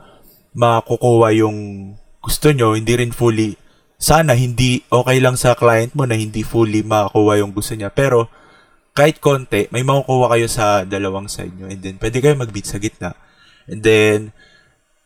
[0.54, 3.54] makukuha yung gusto nyo, hindi rin fully
[4.00, 7.92] sana hindi okay lang sa client mo na hindi fully makukuha yung gusto niya.
[7.92, 8.32] Pero
[8.96, 11.68] kahit konti, may makukuha kayo sa dalawang side nyo.
[11.68, 13.12] And then, pwede kayo mag-beat sa gitna.
[13.68, 14.32] And then,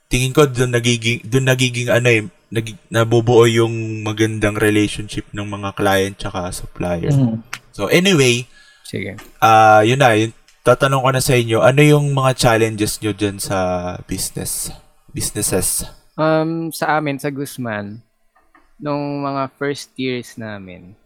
[0.07, 2.23] tingin ko doon nagiging, doon nagiging ano eh,
[2.55, 7.11] nag, nabubuo yung magandang relationship ng mga client tsaka supplier.
[7.11, 7.43] mm.
[7.75, 8.47] So anyway,
[8.87, 9.19] Sige.
[9.43, 10.31] ah yun na, yun,
[10.65, 13.59] tatanong ko na sa inyo, ano yung mga challenges nyo dyan sa
[14.09, 14.73] business?
[15.13, 15.85] Businesses?
[16.17, 18.01] Um, sa amin, sa Guzman,
[18.81, 20.97] nung mga first years namin,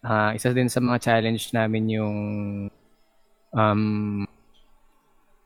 [0.00, 2.16] ah isa din sa mga challenge namin yung
[3.52, 4.24] um,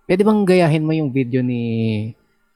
[0.07, 1.63] pwede bang gayahin mo yung video ni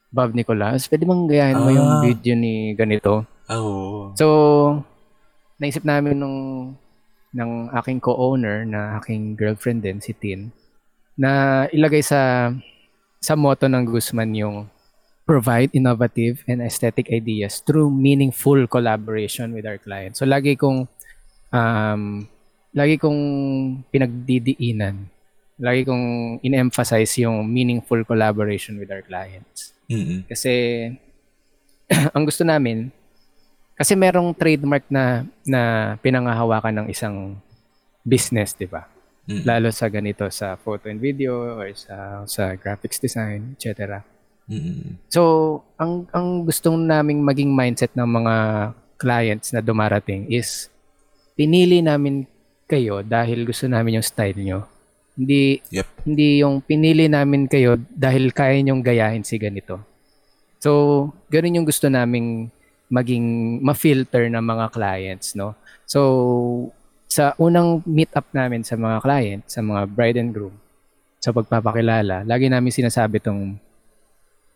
[0.09, 0.87] Bob Nicolas?
[0.87, 2.01] Pwede bang gayahin mo yung Ah.
[2.01, 3.27] video ni ganito?
[3.51, 4.14] Ah, Oo.
[4.14, 4.27] So,
[5.59, 6.38] naisip namin nung
[7.29, 10.49] ng aking co-owner na aking girlfriend din, si Tin,
[11.19, 12.55] na ilagay sa
[13.19, 14.57] sa motto ng Guzman yung
[15.29, 20.23] provide innovative and aesthetic ideas through meaningful collaboration with our clients.
[20.23, 20.89] So lagi kong
[21.53, 22.25] um,
[22.73, 23.21] lagi kong
[23.93, 25.11] pinagdidiinan.
[25.59, 29.75] Lagi kong in-emphasize yung meaningful collaboration with our clients.
[29.91, 30.25] Mm-mm.
[30.31, 30.87] Kasi
[32.15, 32.89] ang gusto namin
[33.77, 37.37] kasi merong trademark na na pinangahawakan ng isang
[38.01, 38.89] business, 'di ba?
[39.29, 39.45] Mm.
[39.45, 44.01] Lalo sa ganito sa photo and video or sa sa graphics design, etc.
[44.49, 44.97] Mm-mm.
[45.12, 48.35] So, ang ang gustong naming maging mindset ng mga
[48.97, 50.73] clients na dumarating is
[51.37, 52.25] pinili namin
[52.64, 54.64] kayo dahil gusto namin yung style nyo.
[55.12, 55.88] Hindi Yep.
[56.09, 59.85] hindi yung pinili namin kayo dahil kaya nyong gayahin si ganito.
[60.59, 62.49] So, ganun yung gusto naming
[62.88, 65.53] maging ma-filter ng mga clients, no?
[65.85, 66.73] So,
[67.09, 70.55] sa unang meet up namin sa mga client, sa mga bride and groom,
[71.18, 73.57] sa pagpapakilala, lagi namin sinasabi tong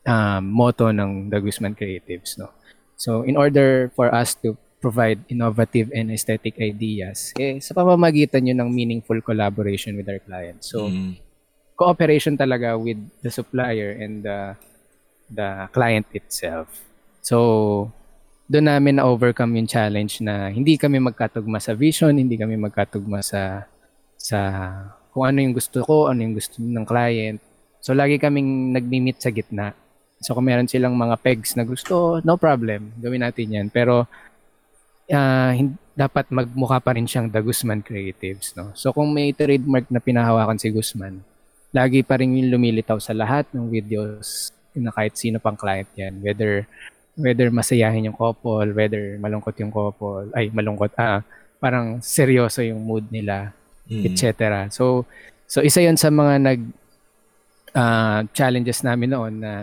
[0.05, 2.53] um, motto ng The Guzman Creatives, no?
[2.95, 8.59] So, in order for us to provide innovative and aesthetic ideas, eh, sa pamamagitan yun
[8.61, 10.69] ng meaningful collaboration with our clients.
[10.69, 11.17] So, Mm.
[11.73, 14.53] cooperation talaga with the supplier and the
[15.25, 16.69] the client itself.
[17.25, 17.89] So,
[18.53, 23.65] doon namin na-overcome yung challenge na hindi kami magkatugma sa vision, hindi kami magkatugma sa
[24.13, 24.39] sa
[25.09, 27.41] kung ano yung gusto ko, ano yung gusto ng client.
[27.81, 29.73] So, lagi kaming nagmi-meet sa gitna.
[30.21, 33.67] So, kung meron silang mga pegs na gusto, no problem, gawin natin yan.
[33.73, 34.05] Pero,
[35.53, 38.73] hin- dapat magmukha pa rin siyang The Guzman Creatives, no?
[38.73, 41.21] So, kung may trademark na pinahawakan si Guzman,
[41.69, 46.17] lagi pa rin yung lumilitaw sa lahat ng videos na kahit sino pang client yan.
[46.21, 46.65] Whether
[47.15, 51.21] whether masayahin yung couple, whether malungkot yung couple, ay malungkot, ah,
[51.57, 54.07] parang seryoso yung mood nila, Mm.
[54.07, 54.23] etc.
[54.71, 55.03] So,
[55.43, 56.59] so isa yon sa mga nag
[57.73, 59.53] ah, challenges namin noon na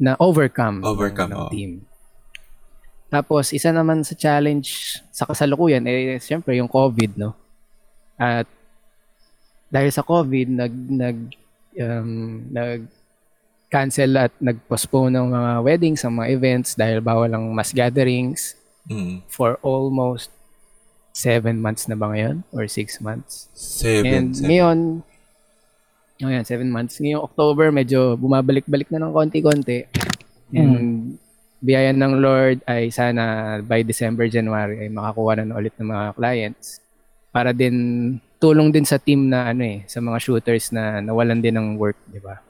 [0.00, 1.50] na overcome, ng- Overcome, ng, oo.
[1.52, 1.70] team.
[3.10, 7.34] Tapos isa naman sa challenge sa kasalukuyan eh siyempre yung COVID, no?
[8.16, 8.46] At
[9.68, 11.16] dahil sa COVID nag nag
[11.76, 12.10] um,
[12.48, 12.80] nag
[13.70, 18.58] cancel at nag-postpone ng mga weddings, ng mga events dahil bawal ang mass gatherings
[18.90, 19.22] Mm.
[19.30, 20.34] for almost
[21.14, 22.42] seven months na ba ngayon?
[22.50, 23.46] Or six months?
[23.54, 24.10] Seven.
[24.10, 24.48] And seven.
[24.50, 24.78] ngayon,
[26.20, 26.98] ngayon, seven months.
[26.98, 29.86] Ngayong October, medyo bumabalik-balik na ng konti-konti.
[30.50, 31.16] And
[31.62, 36.04] biyaya ng Lord ay sana by December, January ay makakuha na, na ulit ng mga
[36.18, 36.82] clients
[37.30, 41.54] para din tulong din sa team na ano eh, sa mga shooters na nawalan din
[41.54, 42.40] ng work, di ba?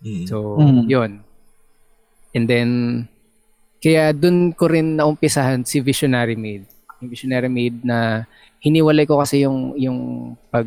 [0.00, 0.24] Mm.
[0.26, 0.84] So, Mm.
[0.86, 1.10] yun.
[2.32, 2.70] And then,
[3.78, 6.66] kaya dun ko rin naumpisahan si Visionary Made.
[7.00, 8.26] Yung Visionary Made na
[8.58, 9.98] hiniwalay ko kasi yung, yung
[10.50, 10.66] pag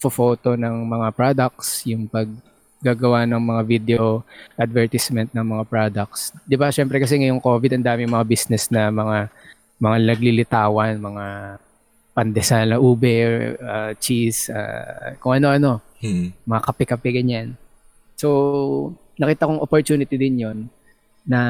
[0.00, 2.24] photo ng mga products, yung pag
[2.80, 4.24] gagawa ng mga video
[4.56, 6.32] advertisement ng mga products.
[6.48, 6.72] 'Di ba?
[6.72, 9.28] Syempre kasi ngayong COVID ang dami mga business na mga
[9.76, 11.26] mga naglilitawan, mga
[12.16, 13.12] pandesal, ube,
[13.60, 16.32] uh, cheese, uh, kung ano-ano Mm.
[16.48, 17.52] mga kape-kape ganyan.
[18.20, 18.28] So,
[19.16, 20.58] nakita kong opportunity din yon
[21.24, 21.40] na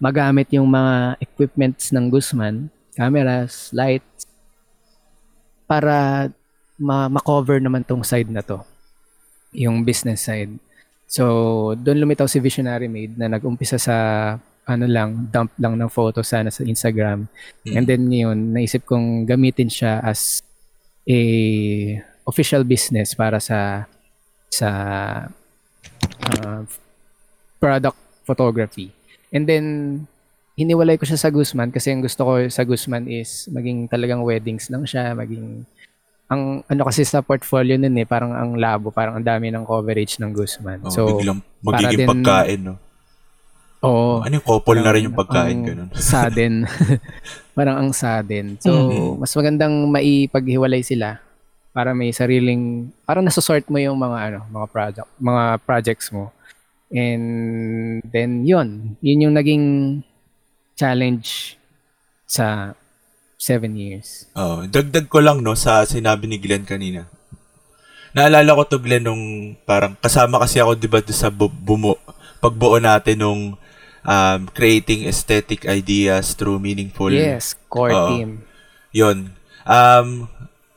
[0.00, 4.24] magamit yung mga equipments ng Guzman, cameras, lights,
[5.68, 6.28] para
[6.80, 8.64] ma- ma-cover naman tong side na to,
[9.52, 10.56] yung business side.
[11.04, 13.96] So, doon lumitaw si Visionary Made na nag-umpisa sa
[14.64, 17.28] ano lang, dump lang ng photo sana sa Instagram.
[17.68, 17.74] Mm.
[17.76, 20.40] And then ngayon, naisip kong gamitin siya as
[21.04, 21.20] a
[22.24, 23.84] official business para sa
[24.48, 24.68] sa
[26.26, 26.62] uh,
[27.58, 28.90] product photography.
[29.30, 29.64] And then
[30.54, 34.70] hiniwalay ko siya sa Guzman kasi ang gusto ko sa Guzman is maging talagang weddings
[34.70, 35.66] lang siya, maging
[36.24, 40.16] ang ano kasi sa portfolio nun eh, parang ang labo, parang ang dami ng coverage
[40.18, 40.80] ng Guzman.
[40.86, 42.74] Oh, so, biglang magiging din- pagkain, no?
[43.84, 44.24] oo.
[44.24, 45.88] Ano yung couple na rin yung pagkain, ang ganun.
[45.92, 46.64] Sudden.
[47.58, 48.56] parang ang sudden.
[48.56, 49.20] So, Mhm.
[49.20, 51.20] mas magandang maipaghiwalay sila
[51.74, 56.30] para may sariling, parang nasosort mo yung mga ano, mga project, mga projects mo.
[56.94, 59.66] And then yun, yun yung naging
[60.78, 61.58] challenge
[62.30, 62.78] sa
[63.34, 64.30] seven years.
[64.38, 67.10] Oh, dagdag ko lang no sa sinabi ni Glenn kanina.
[68.14, 71.98] Naalala ko to Glenn nung parang kasama kasi ako 'di ba sa bu- bumo
[72.38, 73.42] pagbuo natin nung
[74.06, 77.10] um, creating aesthetic ideas through meaningful.
[77.10, 78.08] Yes, core Oo.
[78.14, 78.28] team.
[78.94, 79.34] Yon.
[79.66, 80.30] Um,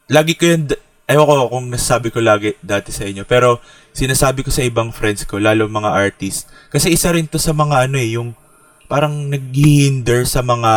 [0.07, 0.71] lagi ko yun,
[1.07, 3.63] ewan ko kung nasasabi ko lagi dati sa inyo, pero
[3.95, 7.87] sinasabi ko sa ibang friends ko, lalo mga artist, kasi isa rin to sa mga
[7.87, 8.35] ano eh, yung
[8.91, 10.71] parang naghihinder sa mga,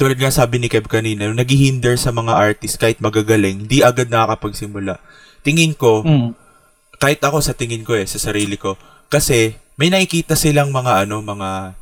[0.00, 4.08] tulad nga sabi ni Kev kanina, yung naghihinder sa mga artist kahit magagaling, di agad
[4.08, 4.98] nakakapagsimula.
[5.44, 6.32] Tingin ko, Mm.
[6.96, 8.80] kahit ako sa tingin ko eh, sa sarili ko,
[9.12, 11.76] kasi may nakikita silang mga ano, mga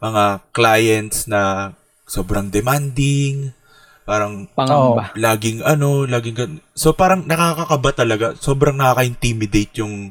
[0.00, 0.24] mga
[0.56, 1.72] clients na
[2.08, 3.52] sobrang demanding,
[4.10, 5.14] parang Pangamba.
[5.14, 10.10] laging ano, laging gan- So parang nakakakaba talaga, sobrang nakaka-intimidate yung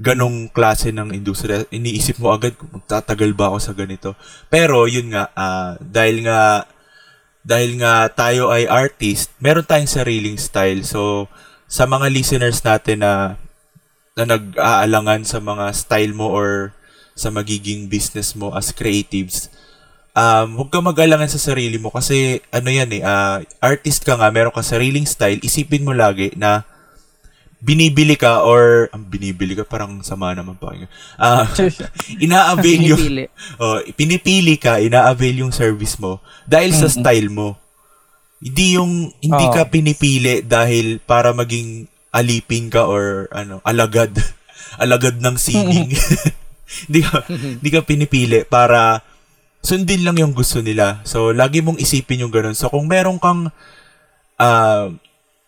[0.00, 1.68] ganong klase ng industriya.
[1.68, 4.16] Iniisip mo agad kung magtatagal ba ako sa ganito.
[4.48, 6.64] Pero yun nga, ah, dahil nga
[7.44, 10.80] dahil nga tayo ay artist, meron tayong sariling style.
[10.82, 11.28] So
[11.68, 13.36] sa mga listeners natin na
[14.16, 16.72] na nag-aalangan sa mga style mo or
[17.14, 19.46] sa magiging business mo as creatives,
[20.14, 24.30] um, huwag ka mag-alangan sa sarili mo kasi ano yan eh, ah, artist ka nga,
[24.30, 26.62] meron ka sariling style, isipin mo lagi na
[27.64, 30.76] binibili ka or ang binibili ka parang sama naman pa.
[31.16, 31.48] Ah,
[32.24, 33.02] ina-avail yung
[33.62, 36.94] oh, pinipili ka, ina-avail yung service mo dahil sa Mhm.
[36.94, 37.56] style mo.
[38.44, 39.54] Hindi yung hindi Oo.
[39.56, 44.12] ka pinipili dahil para maging alipin ka or ano, alagad.
[44.82, 45.88] alagad ng sining.
[46.84, 49.00] Hindi ka, hindi ka pinipili para
[49.64, 51.00] sundin lang yung gusto nila.
[51.08, 52.52] So, lagi mong isipin yung ganun.
[52.52, 53.48] So, kung meron kang
[54.36, 54.92] ah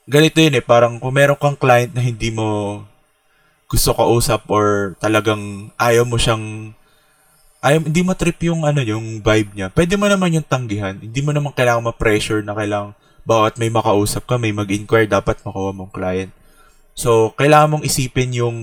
[0.08, 2.80] ganito yun eh, parang kung meron kang client na hindi mo
[3.68, 6.72] gusto kausap or talagang ayaw mo siyang
[7.60, 9.68] ayaw, hindi mo trip yung ano yung vibe niya.
[9.68, 10.96] Pwede mo naman yung tanggihan.
[10.96, 12.96] Hindi mo naman kailangan ma-pressure na kailangan
[13.26, 16.30] bawat may makausap ka, may mag-inquire, dapat makuha mong client.
[16.94, 18.58] So, kailangan mong isipin yung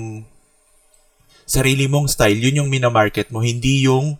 [1.43, 2.39] sarili mong style.
[2.39, 3.43] Yun yung minamarket mo.
[3.43, 4.15] Hindi yung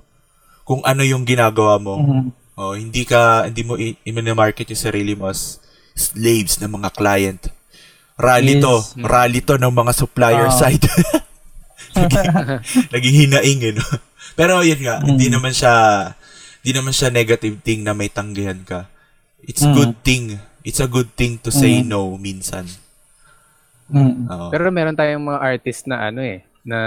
[0.64, 1.96] kung ano yung ginagawa mo.
[1.98, 2.24] Mhm.
[2.54, 5.58] Oh, hindi ka hindi mo i- i-market yung sarili mo as
[5.94, 7.42] slaves ng mga client.
[8.14, 8.78] Rally to.
[8.78, 8.94] Yes.
[8.96, 10.54] Rally to ng mga supplier Ah.
[10.54, 10.86] side.
[12.94, 13.86] Naging hinaing eh, no?
[14.34, 15.34] Pero yun nga, hindi Mm.
[15.38, 15.74] naman siya
[16.64, 18.88] hindi naman siya negative thing na may tanggihan ka.
[19.44, 19.76] It's Mm.
[19.76, 20.24] good thing.
[20.64, 21.92] It's a good thing to say Mm.
[21.92, 22.64] no minsan.
[23.92, 24.26] Mm.
[24.26, 24.48] Oo.
[24.48, 26.80] Pero meron tayong mga artist na ano eh, na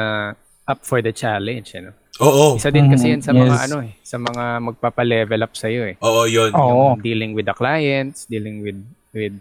[0.64, 1.92] up for the challenge, ano.
[2.22, 2.56] Oo.
[2.56, 3.64] Isa din kasi yan sa mga yes.
[3.68, 5.94] ano eh, sa mga magpapa-level up sa iyo eh.
[6.00, 6.50] Oo, yun.
[6.56, 6.96] Oo.
[6.96, 8.78] Yung dealing with the clients, dealing with
[9.12, 9.36] with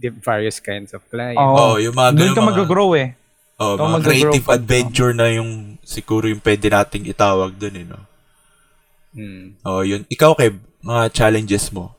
[0.00, 1.36] the various kinds of clients.
[1.36, 1.56] Oo.
[1.56, 3.08] Oo, yung mga Doon ka mga- mag-grow eh.
[3.58, 8.00] Oo, Ikaw mga creative adventure na yung siguro yung pwede nating itawag dun eh, no?
[9.12, 9.58] Hmm.
[9.66, 10.06] Oo, yun.
[10.06, 11.90] Ikaw, Kev, mga challenges mo.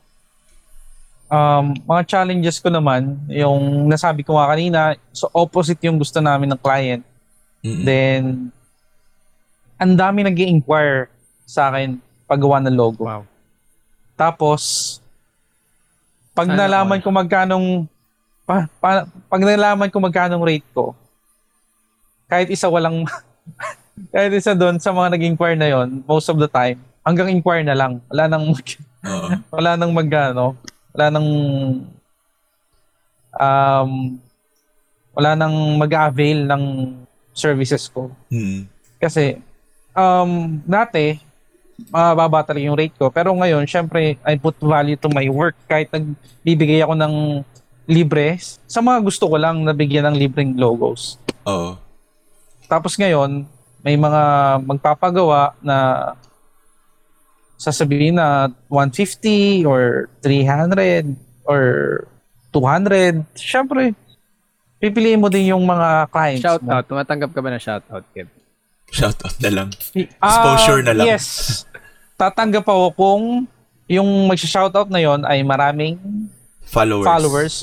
[1.30, 6.50] Um, mga challenges ko naman, yung nasabi ko nga kanina, so opposite yung gusto namin
[6.50, 7.04] ng client.
[7.60, 7.84] Mm-mm.
[7.84, 8.22] Then,
[9.80, 11.08] ang dami nag inquire
[11.48, 11.96] sa akin
[12.28, 13.08] paggawa ng logo.
[13.08, 13.24] Wow.
[14.14, 14.96] Tapos,
[16.36, 17.04] pag Sana nalaman all.
[17.04, 17.66] ko magkanong
[18.44, 20.92] pa, pa- pag nalaman ko magkanong rate ko,
[22.28, 23.08] kahit isa walang
[24.14, 27.74] kahit isa doon sa mga nag-inquire na yon most of the time, hanggang inquire na
[27.74, 28.04] lang.
[28.12, 29.28] Wala nang mag- Oo.
[29.56, 30.54] wala nang mag ano,
[30.92, 31.28] wala nang
[33.32, 33.90] um
[35.10, 36.62] wala nang mag-avail ng
[37.34, 38.12] services ko.
[38.30, 38.68] Mm-mm.
[39.00, 39.40] Kasi,
[39.94, 41.18] um, dati,
[41.88, 43.08] mababa talaga yung rate ko.
[43.08, 45.56] Pero ngayon, syempre, I put value to my work.
[45.64, 47.14] Kahit nagbibigay ako ng
[47.88, 48.36] libre,
[48.68, 51.16] sa mga gusto ko lang nabigyan ng libreng logos.
[51.48, 51.80] Oo.
[52.68, 53.48] Tapos ngayon,
[53.80, 54.22] may mga
[54.62, 55.76] magpapagawa na
[57.56, 61.12] sasabihin na 150 or 300
[61.44, 61.62] or
[62.52, 63.24] 200.
[63.36, 63.92] Syempre,
[64.80, 66.72] pipiliin mo din yung mga clients Shout mo.
[66.78, 66.84] out.
[66.88, 68.28] Tumatanggap ka ba ng shout out, Kev?
[68.90, 69.68] Shoutout na lang.
[70.18, 71.06] Ah, Exposure na lang.
[71.06, 71.26] Yes.
[72.14, 73.22] Tatanggap ako kung
[73.86, 75.98] yung magsha-shoutout na yon ay maraming
[76.64, 77.06] Followers.
[77.06, 77.54] followers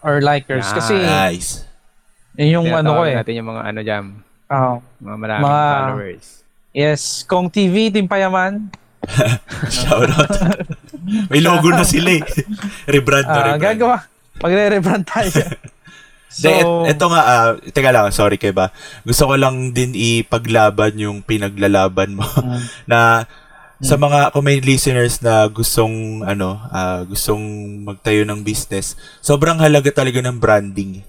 [0.00, 0.64] or likers.
[0.66, 1.64] Ah, Kasi Nice.
[2.34, 3.12] yun yung ano ko eh.
[3.14, 4.04] natin yung mga ano jam,
[4.46, 6.26] Ah, mga maraming Mga- followers.
[6.70, 7.00] yes.
[7.24, 8.68] Kong TV, Team Payaman.
[9.66, 10.30] Shoutout.
[11.28, 12.22] May logo na sila eh.
[12.86, 13.62] rebrand na Ah, rebrand.
[13.62, 13.96] gagawa.
[14.36, 15.30] Magre-rebrand tayo.
[16.26, 18.74] So, so, ito nga, ah, teka lang, sorry kay ba.
[19.02, 22.60] Gusto ko lang din ipaglaban yung pinaglalaban mo Mm.
[22.90, 23.24] na
[23.76, 27.40] sa mga kung may listeners na gustong ano, ah, gustong
[27.84, 31.04] magtayo ng business, sobrang halaga talaga ng branding.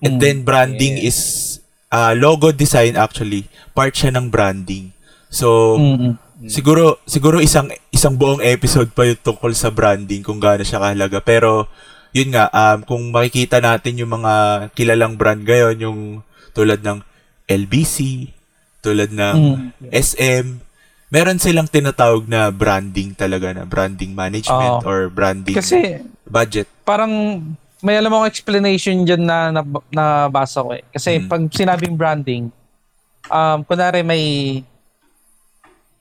[0.00, 0.20] And Mm.
[0.20, 1.18] then branding is
[1.88, 3.46] ah, logo design actually,
[3.76, 4.92] part siya ng branding.
[5.28, 10.66] So, mm, Siguro siguro isang isang buong episode pa yung tungkol sa branding kung gaano
[10.66, 11.22] siya kahalaga.
[11.22, 11.70] Pero
[12.12, 14.32] yun nga um, kung makikita natin yung mga
[14.76, 16.00] kilalang brand ngayon yung
[16.52, 17.00] tulad ng
[17.48, 18.28] LBC,
[18.84, 20.46] tulad ng mm, SM,
[21.08, 24.88] meron silang tinatawag na branding talaga na branding management Oo.
[24.88, 26.68] or branding kasi budget.
[26.84, 27.40] parang
[27.82, 29.60] may alam akong explanation dyan na, na
[29.90, 30.86] nabasa ko eh.
[30.94, 31.26] Kasi Mm.
[31.26, 32.46] pag sinabing branding,
[33.26, 34.24] um, kunwari may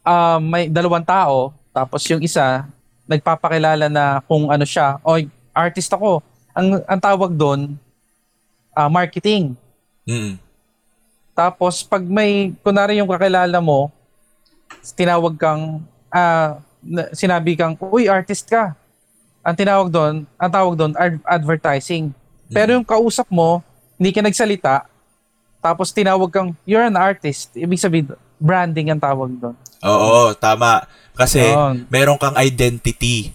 [0.05, 2.69] um, may dalawang tao, tapos yung isa,
[3.09, 5.17] nagpapakilala na kung ano siya, o
[5.51, 6.23] artist ako.
[6.51, 7.75] Ang, ang tawag doon,
[8.75, 9.55] ah, marketing.
[10.03, 10.35] Mm.
[11.31, 13.91] Tapos pag may, kunwari yung kakilala mo,
[14.95, 15.83] tinawag kang,
[16.81, 18.75] na- sinabi kang, uy, artist ka.
[19.41, 22.11] Ang tinawag doon, ang tawag doon, ad- advertising.
[22.51, 23.63] Pero yung kausap mo,
[23.95, 24.91] hindi ka nagsalita,
[25.61, 27.53] tapos tinawag kang, you're an artist.
[27.53, 29.55] Ibig sabihin, branding ang tawag doon.
[29.85, 30.89] Oo, tama.
[31.13, 31.85] Kasi Yun.
[31.87, 33.29] meron kang identity.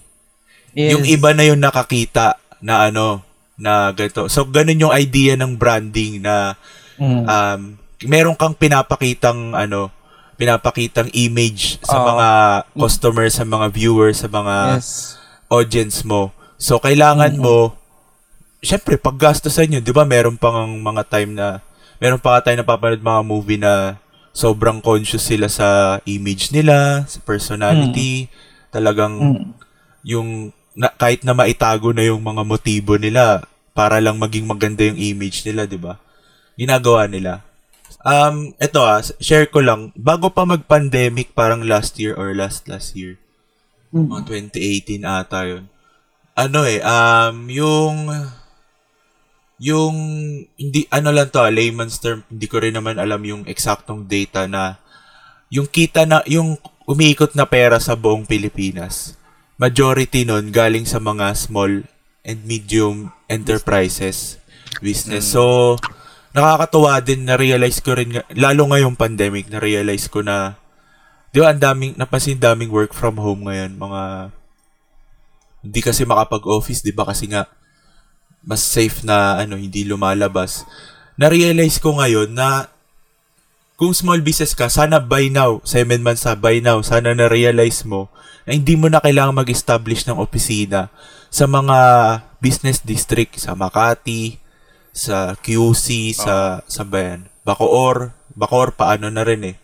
[0.73, 0.91] Yes.
[0.95, 3.21] Yung iba na yung nakakita na ano,
[3.57, 4.29] na ganito.
[4.29, 6.55] So, ganun yung idea ng branding na
[6.97, 7.29] Mm.
[7.29, 7.61] um,
[8.09, 9.93] meron kang pinapakitang ano,
[10.33, 12.05] pinapakitang image sa Oo.
[12.09, 12.27] mga
[12.73, 15.17] customers, sa mga viewers, sa mga yes.
[15.49, 16.33] audience mo.
[16.57, 17.77] So, kailangan mo,
[18.61, 21.61] syempre, paggastosan yun, di ba, meron pang mga time na,
[21.97, 23.97] meron pa tayo napapanood mga movie na
[24.33, 28.29] sobrang conscious sila sa image nila, sa personality,
[28.69, 29.45] talagang Mm.
[30.05, 30.29] yung
[30.77, 33.41] na, kahit na maitago na yung mga motibo nila
[33.73, 35.97] para lang maging maganda yung image nila, 'di ba?
[36.53, 37.41] Ginagawa nila.
[38.05, 42.93] Um, eto ah, share ko lang, bago pa mag-pandemic, parang last year or last last
[42.93, 43.17] year,
[43.91, 44.11] Mm.
[44.11, 44.23] mga
[44.53, 45.63] 2018 ata yun.
[46.37, 47.97] Ano eh, um, yung,
[49.57, 49.95] yung,
[50.53, 54.45] hindi, ano lang to, ah, layman's term, hindi ko rin naman alam yung eksaktong data
[54.45, 54.77] na,
[55.49, 59.16] yung kita na, yung umiikot na pera sa buong Pilipinas,
[59.57, 61.85] majority nun galing sa mga small
[62.21, 64.37] and medium enterprises
[64.79, 65.33] business.
[65.33, 65.75] So,
[66.37, 70.53] nakakatuwa din na realize ko rin, nga- lalo ngayong pandemic, na realize ko na,
[71.33, 74.01] di ba, ang daming, napansin daming work from home ngayon, mga,
[75.65, 77.49] hindi kasi makapag-office, di ba, kasi nga,
[78.47, 80.63] mas safe na ano hindi lumalabas.
[81.19, 82.71] Na-realize ko ngayon na
[83.77, 88.09] kung small business ka, sana by now, seven months sa by now, sana na-realize mo
[88.49, 90.89] na hindi mo na kailangan mag-establish ng opisina
[91.29, 91.77] sa mga
[92.41, 94.41] business district sa Makati,
[94.89, 97.29] sa QC, sa sa ba yan?
[97.45, 99.55] Bacoor, Bacoor paano na rin eh.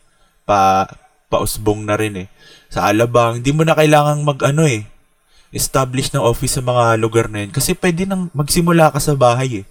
[0.46, 0.86] Pa
[1.34, 2.28] pausbong na rin eh.
[2.70, 4.86] Sa Alabang, hindi mo na kailangang mag ano eh,
[5.50, 7.50] establish ng office sa mga lugar na yun.
[7.50, 9.68] Kasi pwede nang magsimula ka sa bahay eh.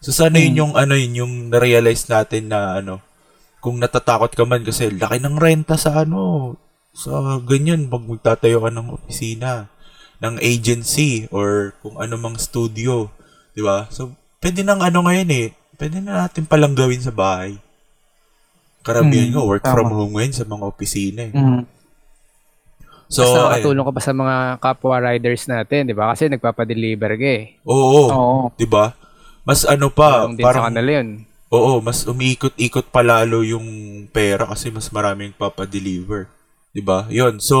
[0.00, 3.04] So sana yun yung ano yun, yung na-realize natin na ano,
[3.58, 6.54] kung natatakot ka man kasi laki ng renta sa ano,
[6.90, 9.66] sa ganyan, pag magtatayo ka ng opisina,
[10.18, 13.06] ng agency, or kung ano mang studio,
[13.52, 13.86] di ba?
[13.88, 17.54] So, pwede nang ano ngayon eh, pwede na natin palang gawin sa bahay.
[18.80, 19.74] Karamihan Mm, nga, work tama.
[19.74, 21.34] from home ngayon sa mga opisina eh.
[21.34, 21.62] Mm.
[23.08, 23.34] So, ayun.
[23.36, 26.12] nakakatulong ka pa sa mga kapwa riders natin, di ba?
[26.12, 27.44] Kasi nagpapadeliver ka eh.
[27.62, 28.38] oo, Oo.
[28.54, 28.92] di ba?
[29.42, 31.08] Mas ano pa, Parang din sa parang, kanila yun.
[31.48, 33.64] Oo, mas umiikot-ikot pa lalo yung
[34.08, 36.28] pera kasi mas maraming papadeliver.
[36.70, 37.08] Di ba?
[37.08, 37.58] Yun, so,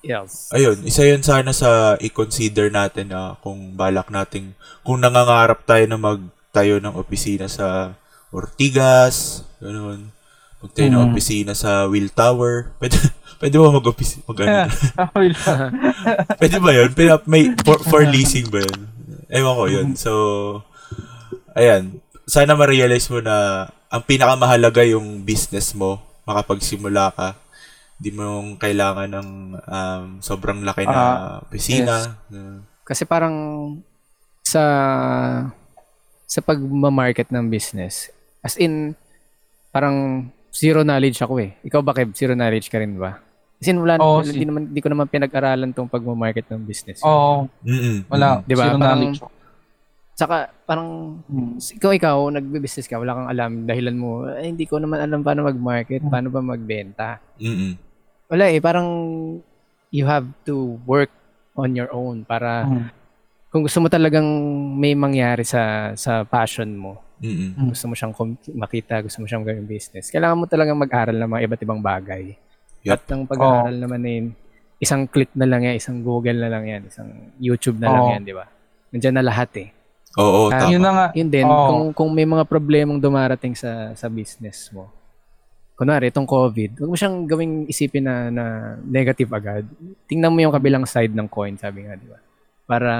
[0.00, 0.48] Yes.
[0.50, 5.98] ayun, isa yun sana sa i-consider natin na kung balak nating, kung nangangarap tayo na
[5.98, 7.92] magtayo ng opisina sa
[8.30, 10.14] Ortigas, ganun,
[10.62, 11.08] magtayo ng Mm.
[11.10, 12.96] opisina sa Will Tower, pwede,
[13.42, 14.70] pwede ba mag-opisina, mag lang.
[16.38, 16.90] Pwede ba yun?
[16.92, 18.78] Pina, may, for, for leasing ba yun?
[19.26, 19.88] Ewan ko yun.
[19.98, 20.12] So,
[21.52, 21.98] ayan.
[22.26, 25.96] Sana ma-realize mo na ang pinakamahalaga yung business mo,
[26.26, 27.38] makapagsimula ka.
[27.96, 28.26] Hindi mo
[28.58, 32.18] kailangan ng um, sobrang laki na Ah, opisina.
[32.26, 33.34] Uh, Kasi parang
[34.42, 34.62] sa
[36.26, 38.10] sa pagma-market ng business,
[38.42, 38.98] as in,
[39.70, 41.54] parang zero knowledge ako eh.
[41.62, 42.10] Ikaw ba, Kev?
[42.12, 43.22] Zero knowledge ka rin ba?
[43.56, 46.60] As in, wala, Oo, wala- si- di, naman, di ko naman pinag-aralan tong pagma-market ng
[46.60, 46.98] business.
[47.00, 47.46] Oo.
[47.62, 48.10] mm-mm.
[48.10, 48.42] Wala.
[48.42, 48.66] Di ba?
[48.66, 49.18] Zero Parang- knowledge.
[50.16, 51.60] Saka, parang, Mm.
[51.60, 55.44] ikaw, ikaw, nagbe-business ka, wala kang alam, dahilan mo, "Ay, hindi ko naman alam paano
[55.44, 57.20] mag-market, paano ba magbenta.
[57.36, 57.76] Mm-mm.
[58.32, 58.88] Wala eh, parang
[59.92, 61.12] you have to work
[61.52, 62.88] on your own para Mm.
[63.52, 64.24] kung gusto mo talagang
[64.72, 67.52] may mangyari sa sa passion mo, Mm-mm.
[67.54, 67.68] Mm.
[67.76, 68.16] gusto mo siyang
[68.56, 72.32] makita, gusto mo siyang gawing business, kailangan mo talagang mag-aral ng mga iba't ibang bagay.
[72.88, 72.96] Yup.
[72.96, 74.26] At ang pag-aaral naman na yun,
[74.80, 78.12] isang click na lang yan, isang Google na lang yan, isang YouTube na lang Oo.
[78.16, 78.48] yan, di ba?
[78.90, 79.75] Nandiyan na lahat eh.
[80.16, 80.70] Oo, Ah, tama.
[80.72, 81.06] Yun na nga.
[81.12, 81.66] Yun din, Oo.
[81.68, 84.88] kung, kung may mga problemang dumarating sa sa business mo,
[85.76, 88.44] kunwari, itong COVID, huwag mo siyang gawing isipin na, na
[88.80, 89.64] negative agad.
[90.08, 92.16] Tingnan mo yung kabilang side ng coin, sabi nga, di ba?
[92.64, 92.90] Para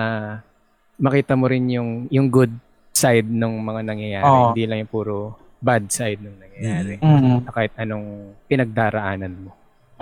[1.00, 2.52] makita mo rin yung, yung good
[2.92, 4.24] side ng mga nangyayari.
[4.28, 4.52] Oo.
[4.52, 5.16] Hindi lang yung puro
[5.56, 6.94] bad side ng nangyayari.
[7.00, 7.48] Mm.
[7.48, 9.50] Na kahit anong pinagdaraanan mo.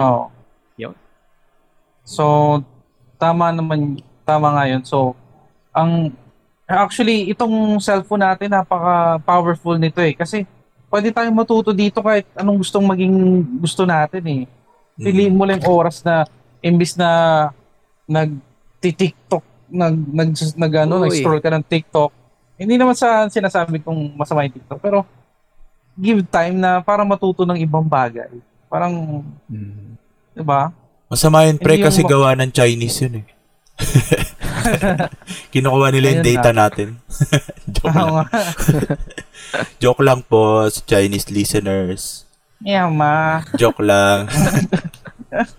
[0.02, 0.34] Oo.
[0.74, 0.94] Yun.
[2.02, 2.58] So,
[3.16, 4.82] tama naman, tama nga yun.
[4.82, 5.14] So,
[5.70, 6.10] ang,
[6.66, 10.16] actually, itong cellphone natin, napaka-powerful nito eh.
[10.16, 10.48] Kasi,
[10.88, 13.14] pwede tayong matuto dito kahit anong gustong maging
[13.60, 14.42] gusto natin eh.
[14.94, 16.24] Piliin mo lang yung oras na,
[16.62, 17.50] imbis na,
[18.06, 21.08] nag-tiktok, nag, nag, nag, ano, Uy.
[21.08, 22.12] nag-scroll ka ng TikTok.
[22.54, 25.02] Hindi naman sa sinasabi kong masama yung TikTok, pero,
[25.94, 28.30] give time na para matuto ng ibang bagay.
[28.70, 29.94] Parang, Mm.
[30.34, 30.70] di ba?
[31.10, 33.26] Masama yun, pre, kasi ma- gawa ng Chinese yun eh.
[35.52, 36.98] Kinukuha nila yung data natin.
[37.74, 38.26] Joke lang.
[39.82, 42.24] Joke lang po sa Chinese listeners.
[42.64, 43.44] Yeah, ma.
[43.60, 44.28] Joke lang.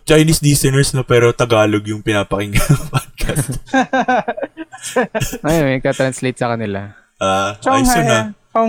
[0.08, 3.47] Chinese listeners no pero Tagalog yung pinapakinggan ng podcast.
[5.43, 6.95] Ayun, may ka-translate sa kanila.
[7.20, 8.26] Ah, ayos yun ah.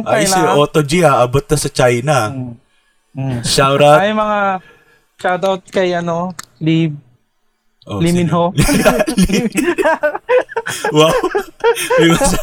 [0.06, 0.42] Ayos yun.
[0.42, 0.54] lang.
[0.58, 1.22] Auto G ah.
[1.22, 2.16] Abot na sa China.
[2.34, 2.54] Mm.
[3.16, 3.38] Mm.
[3.46, 4.02] Shout out.
[4.02, 4.38] Ay, mga
[5.16, 6.92] shoutout kay ano, Lee,
[7.86, 8.50] Oh, Lee Min sino?
[8.50, 8.58] Ho.
[10.90, 11.14] wow.
[12.02, 12.42] May mas-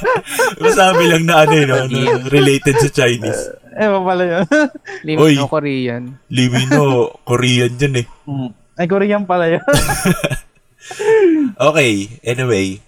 [0.55, 1.97] masabi lang na ano yun, ano,
[2.31, 3.51] related sa Chinese.
[3.75, 4.43] eh, ba pala yun?
[5.07, 5.35] Lim- Oy.
[5.35, 6.15] no, Korean.
[6.31, 8.07] Lee Min Ho, Korean dyan eh.
[8.23, 8.49] Mm.
[8.73, 9.63] Ay, Korean pala yun.
[11.55, 12.83] Okay, anyway.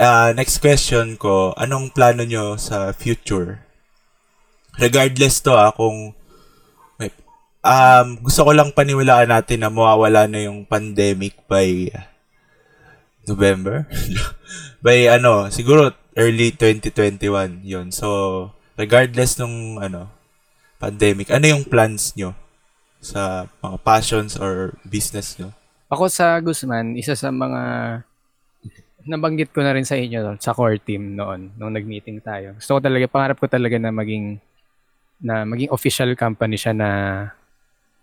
[0.00, 3.60] Uh, next question ko, anong plano nyo sa future?
[4.80, 6.16] Regardless to ah, kung
[7.62, 11.88] um, gusto ko lang paniwalaan natin na mawawala na yung pandemic by
[13.24, 13.86] November?
[14.84, 20.10] by ano, siguro early 2021 yon So, regardless nung ano,
[20.82, 22.34] pandemic, ano yung plans nyo
[23.02, 25.54] sa mga passions or business nyo?
[25.88, 27.62] Ako sa Guzman, isa sa mga
[29.02, 32.54] nabanggit ko na rin sa inyo sa core team noon nung nag-meeting tayo.
[32.54, 34.38] Gusto ko talaga pangarap ko talaga na maging
[35.22, 36.88] na maging official company siya na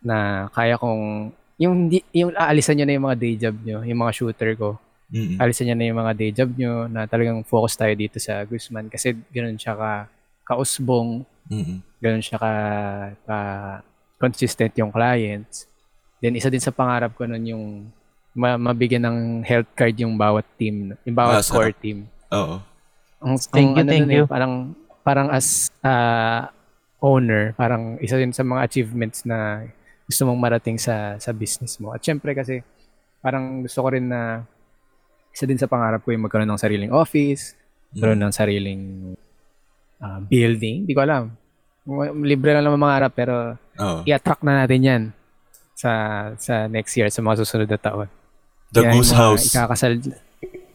[0.01, 3.99] na kaya kong yung hindi- yung aalisan niyo na yung mga day job niyo, yung
[3.99, 4.79] mga shooter ko.
[5.09, 5.41] Mm-mm.
[5.41, 8.93] alisin niya na yung mga day job nyo na talagang focus tayo dito sa Guzman
[8.93, 10.05] kasi ganun siya ka
[10.45, 11.81] kausbong, Mm-mm.
[11.97, 12.51] ganun siya ka,
[13.25, 13.37] ka
[14.17, 15.65] consistent yung clients.
[16.21, 17.65] Then isa din sa pangarap ko nun yung
[18.35, 22.05] ma- mabigyan ng health card yung bawat team, yung bawat Ah, core team.
[22.29, 22.61] Oo.
[23.19, 24.25] Ang, Thank ang you, ano thank eh, you.
[24.29, 24.53] parang
[25.01, 26.53] parang as ah,
[27.01, 29.65] owner, parang isa din sa mga achievements na
[30.09, 31.93] gusto mong marating sa sa business mo.
[31.93, 32.65] At syempre kasi
[33.21, 34.41] parang gusto ko rin na
[35.29, 37.53] isa din sa pangarap ko yung magkaroon ng sariling office,
[37.93, 38.81] magkaroon ng sariling
[40.01, 41.29] ah, building, di ko alam.
[42.25, 44.01] Libre lang naman mangarap pero Oo.
[44.03, 45.03] i-attract na natin 'yan
[45.77, 45.91] sa
[46.35, 48.09] sa next year sa mga susunod na taon.
[48.73, 49.45] The Kaya Goose House.
[49.49, 49.93] Ikakasal,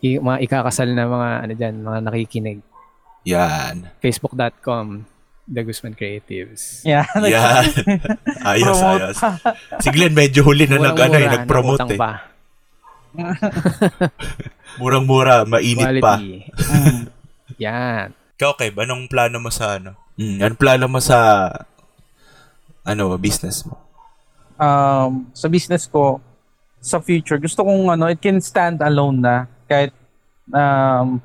[0.03, 2.59] i- mga ikakasal na mga ano dyan, mga nakikinig.
[3.24, 3.89] Yan.
[4.03, 5.07] Facebook.com,
[5.45, 6.81] The Guzman Creatives.
[6.85, 7.05] Yeah.
[7.21, 7.65] Yan.
[8.49, 9.03] ayos, Promote.
[9.13, 9.17] ayos.
[9.85, 11.99] Si Glenn medyo huli na nag, ano, eh, Murang-mura, nag-promote eh.
[12.01, 12.13] pa.
[14.81, 16.17] Murang-mura, mainit pa.
[16.17, 16.49] Quality.
[16.49, 17.03] Mm.
[17.61, 18.07] Yan.
[18.41, 19.95] Ikaw, Kev, anong plano mo sa ano?
[20.17, 21.19] Mm, anong plano mo sa
[22.85, 23.85] ano, business mo?
[24.59, 26.21] um, sa business ko,
[26.85, 29.93] sa future, gusto kong ano, it can stand alone na kahit
[30.53, 31.19] um,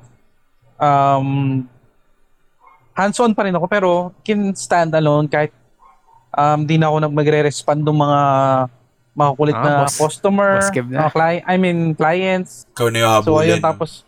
[0.80, 1.28] um,
[3.00, 3.90] hands-on pa rin ako pero
[4.20, 5.50] can stand alone kahit
[6.30, 8.20] um, di na ako nag magre-respond ng mga
[9.12, 9.96] makukulit Ah, na boss.
[9.96, 11.00] customer, Boss na.
[11.00, 12.64] mga cli- I mean clients.
[12.70, 14.04] Ikaw na yung So ayun tapos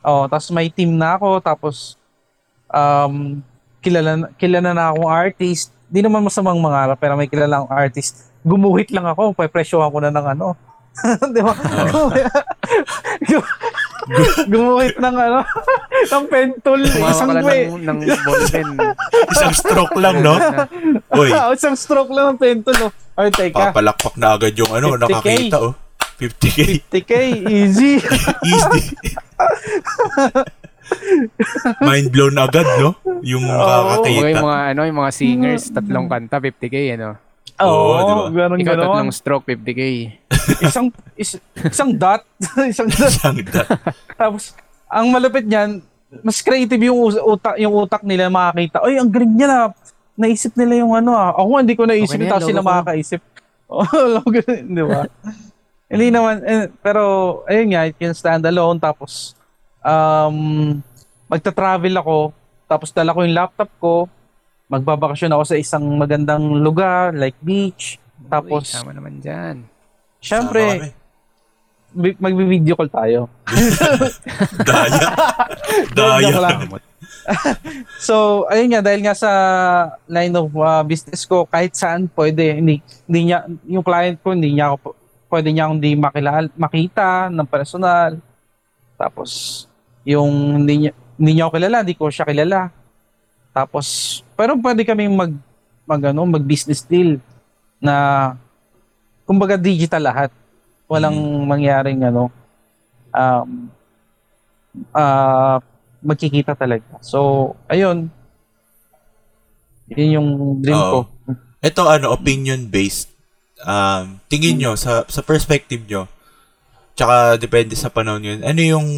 [0.00, 1.96] oh, tapos may team na ako tapos
[2.68, 3.40] um
[3.80, 5.68] kilala kilala na akong artist.
[5.86, 8.14] Di naman masamang mangarap pero may kilala akong artist.
[8.40, 10.48] Gumuhit lang ako, papresyohan ko na ng ano.
[11.26, 11.52] 'Di ba?
[13.20, 13.48] Gu-
[14.46, 15.40] Gumuhit ng ano,
[16.12, 17.68] ng pentol, isang way.
[17.68, 18.68] ng, ng ballpen.
[19.32, 20.36] Isang stroke lang, no?
[21.20, 22.76] Uy, isang stroke lang ng pentol.
[22.88, 22.92] Oh.
[23.16, 23.70] Ay, teka.
[23.70, 25.00] papalakpak na agad yung ano, 50K.
[25.00, 25.74] nakakita, oh.
[26.14, 26.58] 50k.
[26.86, 27.12] 50k,
[27.48, 27.92] easy.
[28.44, 28.82] Easy.
[31.80, 32.94] Mind blown agad, no?
[33.24, 34.28] Yung Kumbaga makakakita.
[34.30, 37.18] yung mga, ano, yung mga singers, tatlong kanta, 50k, ano.
[37.56, 38.22] Oo, Oo, di ba?
[38.44, 38.84] ganun Ikaw, ganon.
[38.88, 39.82] tatlong stroke, 50k.
[40.66, 42.26] isang is, isang dot,
[42.66, 43.06] isang dot.
[43.08, 43.70] Isang da-
[44.20, 45.78] Tapos ang malupit niyan,
[46.20, 48.82] mas creative yung utak yung utak nila makakita.
[48.82, 49.58] Ay, ang galing niya na.
[50.14, 51.34] Naisip nila yung ano ah.
[51.34, 52.70] Ako hindi ko naisip Okay tapos sila logo ko.
[52.72, 53.20] makakaisip.
[53.64, 53.82] Oh,
[54.12, 55.02] logo, di ba?
[55.84, 57.02] hindi naman eh, pero
[57.44, 59.34] ayun nga, it can stand alone tapos
[59.80, 60.78] um
[61.26, 62.18] magta-travel ako
[62.64, 64.06] tapos dala ko yung laptop ko
[64.68, 69.56] magbabakasyon ako sa isang magandang lugar like beach tapos Uy, tama naman dyan.
[70.80, 70.90] kami.
[71.94, 73.28] bi- magbi-video call tayo
[74.68, 75.08] Daya.
[75.96, 76.38] Daya.
[78.00, 79.30] So, ayun nga, dahil nga sa
[80.04, 84.52] line of uh, business ko, kahit saan pwede, hindi, hindi niya, yung client ko, hindi
[84.52, 84.92] niya ako,
[85.32, 88.20] pwede niya akong hindi makilala, makita ng personal.
[89.00, 89.64] Tapos,
[90.04, 92.60] yung hindi niya, hindi niya ako kilala, hindi ko siya kilala.
[93.56, 95.32] Tapos, pero pwede kami mag,
[95.86, 97.18] mag, ano, mag-business deal
[97.78, 98.36] na,
[99.24, 100.30] kumbaga digital lahat.
[100.90, 101.16] Walang
[101.48, 102.28] mangyaring, ano,
[103.14, 103.50] um,
[104.92, 105.58] ah,
[106.04, 107.00] magkikita talaga.
[107.00, 108.12] So, ayun.
[109.88, 110.28] Yun yung
[110.60, 110.92] dream Oo.
[110.92, 110.98] ko.
[111.64, 113.08] Ito ano, opinion-based.
[113.64, 116.04] Um, tingin nyo, sa, sa perspective nyo,
[116.94, 118.88] tsaka depende sa panahon yun, ano yung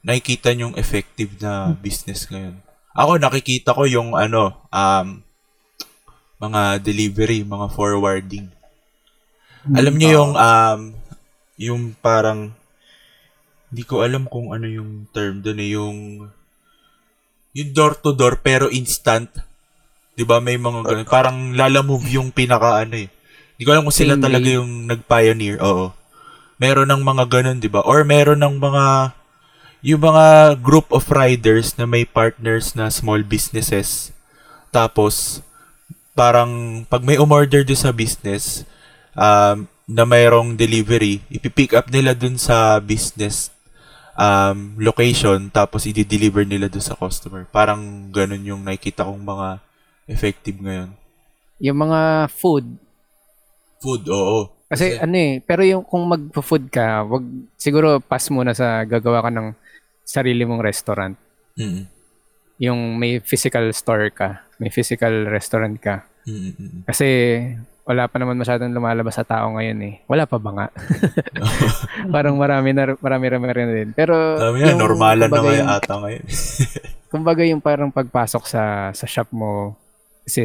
[0.00, 2.63] nakikita nyong effective na business ngayon?
[2.94, 5.18] Ako, nakikita ko yung ano, um,
[6.38, 8.46] mga delivery, mga forwarding.
[9.74, 10.80] Alam niyo yung, um,
[11.58, 12.54] yung parang,
[13.74, 15.98] hindi ko alam kung ano yung term doon eh, yung,
[17.54, 19.30] yung door to door pero instant.
[20.14, 21.06] 'Di ba may mga ganun.
[21.06, 23.08] Parang lalamove yung pinaka ano eh.
[23.54, 25.62] Hindi ko alam kung sila talaga yung nag-pioneer.
[25.62, 25.94] Oo.
[26.58, 27.82] Meron ng mga ganun, 'di ba?
[27.82, 29.14] Or meron ng mga
[29.84, 34.16] yung mga group of riders na may partners na small businesses.
[34.72, 35.44] Tapos
[36.16, 38.64] parang pag may umorder do sa business
[39.12, 43.52] um, na mayroong delivery, ipipick up nila dun sa business
[44.16, 47.44] um, location tapos i-deliver nila doon sa customer.
[47.52, 49.60] Parang ganun yung nakikita kong mga
[50.08, 50.96] effective ngayon.
[51.60, 52.80] Yung mga food,
[53.84, 54.48] Food, oo.
[54.64, 57.20] Kasi ano eh, pero yung kung mag-food ka, wag
[57.60, 59.52] siguro pass muna sa gagawa ka ng
[60.04, 61.16] sarili mong restaurant.
[61.56, 61.82] Mm,
[62.60, 66.06] Yung may physical store ka, may physical restaurant ka.
[66.22, 66.80] mm, mm, mm.
[66.86, 67.08] Kasi
[67.84, 69.94] wala pa naman masyadong lumalabas sa tao ngayon eh.
[70.06, 70.66] Wala pa ba nga?
[72.14, 73.90] Parang marami na marami rami rin din.
[73.92, 76.24] Pero nga, yung- normalan na yung- ata ngayon.
[77.12, 79.78] kumbaga yung parang pagpasok sa sa shop mo
[80.26, 80.42] kasi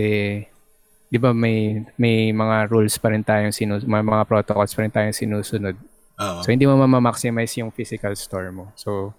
[1.10, 4.94] 'di ba may may mga rules pa rin tayong sinus may mga protocols pa rin
[4.94, 5.74] tayong sinusunod.
[6.20, 6.40] Oo.
[6.44, 8.70] So, hindi mo ma-maximize yung physical store mo.
[8.76, 9.16] So,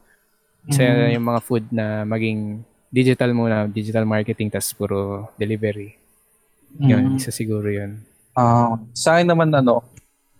[0.69, 1.15] isa Mhm.
[1.17, 5.95] yung mga food na maging digital muna, digital marketing, tas puro delivery.
[6.77, 7.19] Yun, Mhm.
[7.23, 8.03] isa siguro yun.
[8.35, 9.83] Ah, sa akin naman ano,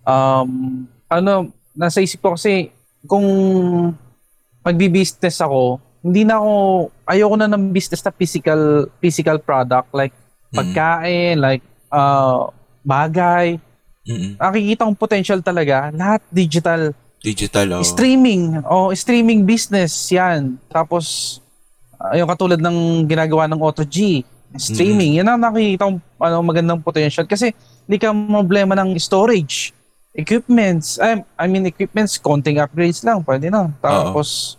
[0.03, 1.33] um, ano,
[1.71, 2.71] nasa isip ko kasi
[3.03, 3.23] kung
[4.61, 6.53] magbi-business ako, hindi na ako,
[7.05, 8.61] ayoko na ng business na physical,
[8.97, 10.13] physical product like
[10.51, 12.49] pagkain, like uh,
[12.81, 13.55] bagay.
[14.01, 14.33] Mm-mm.
[14.35, 16.91] Nakikita kong potential talaga, lahat digital.
[17.21, 17.85] Digital, oh.
[17.85, 20.57] Streaming, oh, streaming business 'yan.
[20.67, 21.37] Tapos
[22.01, 24.25] uh, yung katulad ng ginagawa ng Auto-G,
[24.57, 27.53] streaming, yan ang nakikita kong ano, magandang potential kasi
[27.85, 29.69] hindi ka problema ng storage,
[30.17, 33.69] equipments, I, I mean equipments, konting upgrades lang, pwede na.
[33.79, 34.57] Tapos,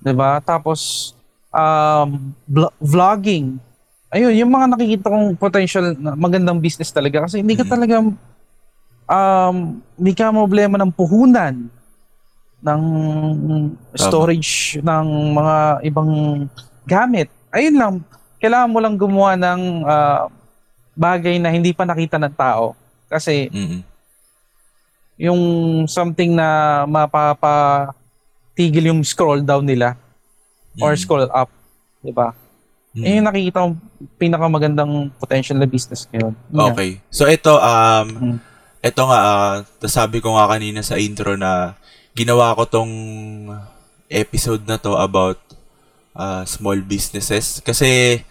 [0.00, 0.38] 'di ba?
[0.38, 1.12] Tapos
[1.50, 3.58] um vlo- vlogging.
[4.14, 7.72] Ayun, yung mga nakikita kong potential na magandang business talaga kasi hindi ka Mhm.
[7.74, 7.94] talaga
[9.06, 11.70] um hindi ka problema ng puhunan
[12.62, 12.82] ng
[13.94, 16.10] storage ng mga ibang
[16.82, 17.30] gamit.
[17.54, 17.94] Ayun lang,
[18.42, 20.26] kailangan mo lang gumawa ng ah,
[20.96, 22.74] bagay na hindi pa nakita ng tao.
[23.06, 23.80] Kasi Mm-mm.
[25.16, 25.40] yung
[25.86, 29.94] something na mapapatigil yung scroll down nila
[30.82, 31.00] or Mm.
[31.00, 31.48] scroll up,
[32.02, 32.34] 'di ba?
[32.92, 33.04] Mm.
[33.04, 33.76] Eh yung nakikita kong
[34.18, 36.34] pinakamagandang potential na business ngayon.
[36.50, 36.64] Nga.
[36.72, 36.90] Okay.
[37.08, 38.38] So ito um Mm.
[38.86, 41.74] Ito nga ah, tas sabi ko nga kanina sa intro na
[42.16, 42.94] ginawa ko tong
[44.08, 45.38] episode na to about
[46.14, 48.22] ah, small businesses kasi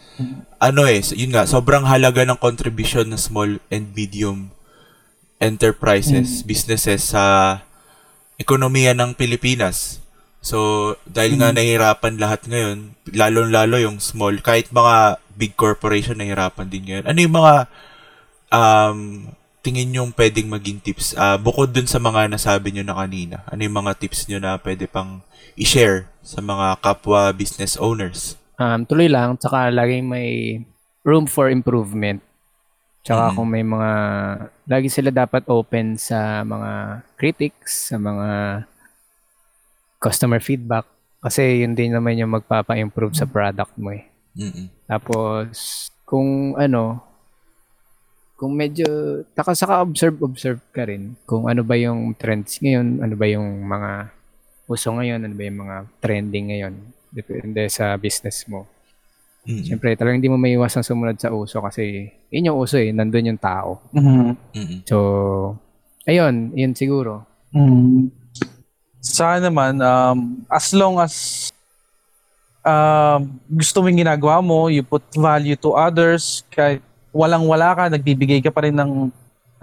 [0.64, 4.56] ano eh yun nga sobrang halaga ng contribution ng small and medium
[5.40, 7.60] enterprises, businesses sa
[8.40, 10.00] ekonomiya ng Pilipinas.
[10.46, 16.84] So, dahil nga nahihirapan lahat ngayon, lalo-lalo yung small, kahit mga big corporation nahihirapan din
[16.86, 17.06] ngayon.
[17.10, 17.54] Ano yung mga
[18.54, 19.00] um,
[19.66, 21.18] tingin yung pwedeng maging tips?
[21.18, 24.62] Ah, bukod dun sa mga nasabi nyo na kanina, ano yung mga tips nyo na
[24.62, 25.26] pwede pang
[25.58, 28.38] i-share sa mga kapwa business owners?
[28.62, 30.62] Um, tuloy lang, tsaka laging may
[31.02, 32.22] room for improvement.
[33.02, 33.36] Tsaka Mhm.
[33.38, 33.92] kung may mga,
[34.70, 38.30] lagi sila dapat open sa mga critics, sa mga
[39.98, 40.86] customer feedback.
[41.26, 44.06] Kasi yun din naman yung magpapa-improve sa product mo eh.
[44.38, 44.70] Mm-mm.
[44.86, 47.02] Tapos, kung ano,
[48.36, 48.86] kung medyo,
[49.32, 53.64] taka saka observe, observe ka rin kung ano ba yung trends ngayon, ano ba yung
[53.64, 53.92] mga
[54.68, 56.74] uso ngayon, ano ba yung mga trending ngayon.
[57.16, 58.68] Depende sa business mo.
[59.46, 59.64] Mm-mm.
[59.64, 63.42] Siyempre, talagang hindi mo maiwasang sumunod sa uso kasi yun yung uso eh, nandun yung
[63.42, 63.80] tao.
[63.96, 64.36] Mhm.
[64.52, 64.80] Mm-mm.
[64.90, 64.98] So,
[66.04, 67.24] ayun, yun siguro.
[67.56, 68.12] Mm.
[69.00, 71.48] Sa naman, um, as long as
[72.66, 76.82] um, gusto mo yung ginagawa mo, you put value to others, kahit
[77.16, 79.08] walang-wala ka, nagbibigay ka pa rin ng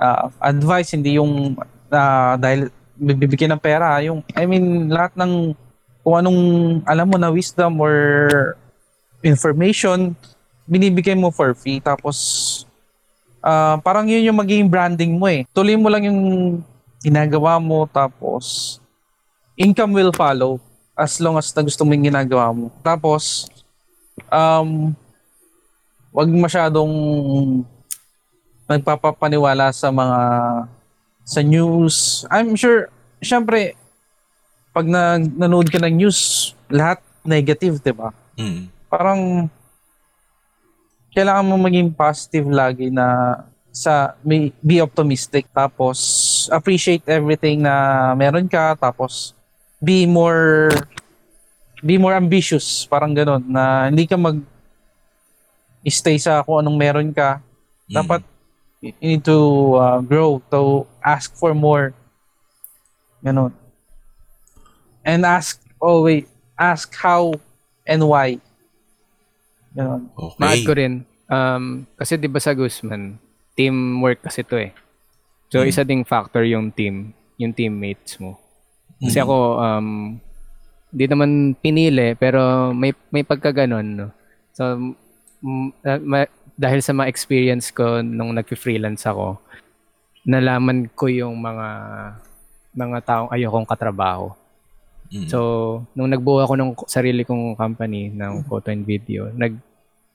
[0.00, 1.52] uh, advice, hindi yung
[1.92, 5.52] uh, dahil bibigyan ng pera, yung, I mean, lahat ng
[6.02, 6.40] kung anong
[6.88, 7.94] alam mo na wisdom or
[9.22, 10.18] information,
[10.66, 11.78] binibigay mo for free.
[11.78, 12.16] Tapos,
[13.38, 15.46] ah, parang yun yung magiging branding mo eh.
[15.54, 16.20] Tuloy mo lang yung
[17.02, 18.78] ginagawa mo, tapos,
[19.54, 20.58] income will follow
[20.98, 22.66] as long as na gusto mo yung ginagawa mo.
[22.82, 23.46] Tapos,
[24.26, 24.94] um,
[26.12, 26.92] wag masyadong
[28.68, 30.20] nagpapapaniwala sa mga
[31.24, 32.28] sa news.
[32.28, 32.92] I'm sure,
[33.24, 33.74] syempre,
[34.76, 38.10] pag na, nanood ka ng news, lahat negative, di ba?
[38.36, 38.68] Mm-mm.
[38.92, 39.48] Parang,
[41.12, 43.36] kailangan mo maging positive lagi na
[43.72, 45.96] sa may, be optimistic tapos
[46.52, 49.32] appreciate everything na meron ka tapos
[49.80, 50.68] be more
[51.80, 54.44] be more ambitious parang ganun na hindi ka mag
[55.88, 57.42] stay sa kung anong meron ka
[57.86, 57.94] Mm-mm.
[57.96, 58.20] dapat
[58.82, 59.38] you need to
[59.78, 61.90] uh, grow to ask for more
[63.18, 63.50] ganun
[65.02, 67.34] and ask oh wait ask how
[67.82, 68.38] and why
[69.72, 70.06] ganun
[70.38, 70.66] Mahal Okay.
[70.66, 70.94] ko rin.
[71.32, 73.16] Um, kasi di ba sa Guzman,
[73.56, 74.76] teamwork kasi to eh.
[75.48, 75.68] So, Mm.
[75.68, 78.36] isa ding factor yung team, yung teammates mo.
[79.00, 79.24] Kasi Mm.
[79.24, 79.88] ako, um,
[80.92, 84.08] di naman pinili, pero may, may pagkaganon, no?
[84.52, 84.92] So,
[85.42, 89.40] na- ma- dahil sa mga experience ko nung nag-freelance ako,
[90.22, 91.68] nalaman ko yung mga
[92.72, 94.32] mga taong ayokong katrabaho.
[95.12, 95.28] Mm-mm.
[95.28, 95.38] So,
[95.92, 99.60] nung nagbuo ako ng sarili kong company ng photo and video, nag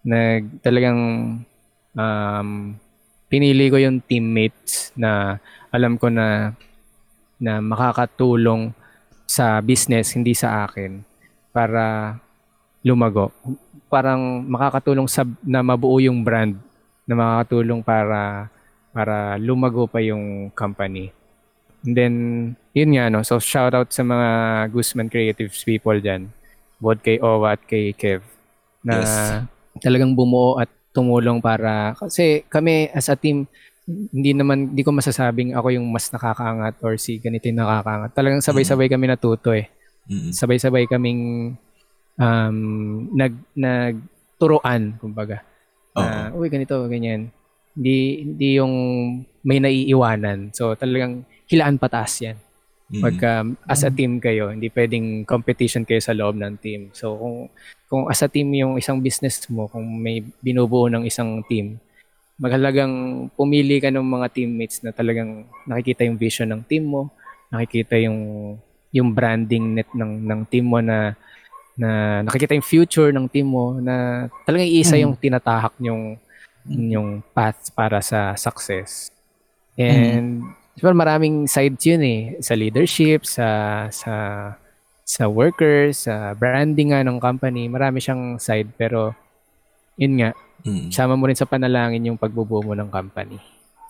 [0.02, 1.00] nag talagang
[1.94, 2.50] um,
[3.30, 5.38] pinili ko yung teammates na
[5.70, 6.58] alam ko na
[7.38, 8.74] na makakatulong
[9.30, 11.04] sa business hindi sa akin
[11.54, 12.16] para
[12.82, 13.30] lumago.
[13.88, 16.56] Parang makakatulong sa na mabuo yung brand
[17.08, 18.52] na makakatulong para
[18.92, 21.14] para lumago pa yung company.
[21.86, 22.14] And then,
[22.74, 23.22] yun nga, no?
[23.22, 24.28] So, shout out sa mga
[24.74, 26.34] Guzman Creatives people dyan.
[26.82, 28.26] Both kay Owa at kay Kev.
[28.82, 29.14] Na Yes.
[29.80, 33.46] talagang bumuo at tumulong para, kasi kami as a team,
[33.88, 38.12] hindi naman, hindi ko masasabing ako yung mas nakakaangat or si ganito yung nakakaangat.
[38.18, 39.70] Talagang sabay-sabay kami natuto eh.
[40.10, 40.34] Mm-mm.
[40.34, 41.54] Sabay-sabay kaming
[42.18, 42.58] um,
[43.14, 45.46] nag, nagturoan, kumbaga.
[45.98, 47.34] Na, uy, ganito, ganyan.
[47.78, 48.74] Hindi, hindi yung
[49.46, 50.54] may naiiwanan.
[50.54, 52.38] So, talagang hilaan pataas yan.
[52.88, 53.04] Mm-mm.
[53.04, 56.82] Pagka um, as a team kayo, hindi pwedeng competition kayo sa loob ng team.
[56.96, 57.38] So, kung,
[57.88, 61.78] kung as a team yung isang business mo, kung may binubuo ng isang team,
[62.38, 67.10] maghalagang pumili ka ng mga teammates na talagang nakikita yung vision ng team mo,
[67.50, 68.20] nakikita yung
[68.96, 71.18] yung branding net ng ng team mo na
[71.78, 75.02] na nakikita yung future ng team mo na talagang iisa Mm.
[75.06, 76.02] yung tinatahak yung
[76.68, 79.14] yung path para sa success.
[79.78, 80.44] And
[80.78, 82.22] Diba, maraming sides yun eh.
[82.38, 83.48] Sa leadership, sa
[83.90, 84.14] sa
[85.02, 89.18] sa workers, sa branding nga ng company, marami siyang side pero
[89.98, 90.94] yun nga, Mm-mm.
[90.94, 93.42] sama mo rin sa panalangin yung pagbubuo mo ng company.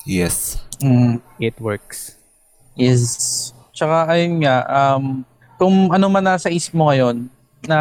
[0.08, 0.64] Yes.
[0.80, 1.20] Mm.
[1.44, 2.16] It works.
[2.80, 3.04] Is
[3.76, 5.28] tsaka ayun nga um
[5.60, 7.28] kung ano man nasa isip mo ngayon
[7.66, 7.80] na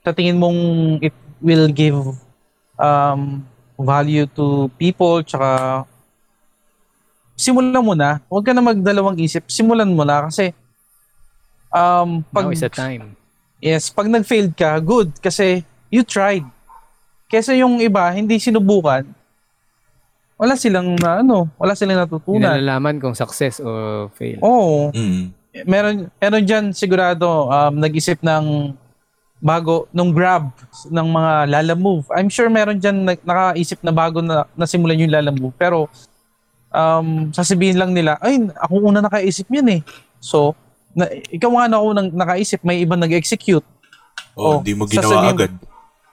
[0.00, 0.60] sa tingin mong
[1.04, 1.12] it
[1.44, 2.00] will give
[2.80, 3.44] um
[3.76, 5.84] value to people tsaka
[7.36, 8.20] simulan mo na.
[8.28, 9.48] Huwag ka na magdalawang isip.
[9.48, 10.52] Simulan mo na kasi
[11.72, 13.16] um pag Now is the time.
[13.60, 16.44] Yes, pag nag-failed ka, good kasi you tried.
[17.28, 19.04] Kesa yung iba hindi sinubukan,
[20.40, 22.56] wala silang na ano, wala silang Hindi natutunan.
[22.56, 24.40] nalalaman kung success o fail.
[24.40, 24.88] Oo.
[24.96, 25.36] Mm.
[25.66, 28.74] Meron meron diyan sigurado um, nag-isip ng
[29.40, 30.52] bago nung Grab
[30.92, 32.04] ng mga Lala Move.
[32.12, 35.88] I'm sure meron diyan na, nakaisip na bago na nasimulan yung Lala Move pero
[36.70, 39.80] um, sasabihin lang nila, ay ako una nakaisip niyan eh.
[40.22, 40.54] So,
[40.94, 43.66] na, ikaw nga na unang nakaisip, may ibang nag-execute.
[44.34, 45.52] Oh, Oh, hindi mo ginawa agad.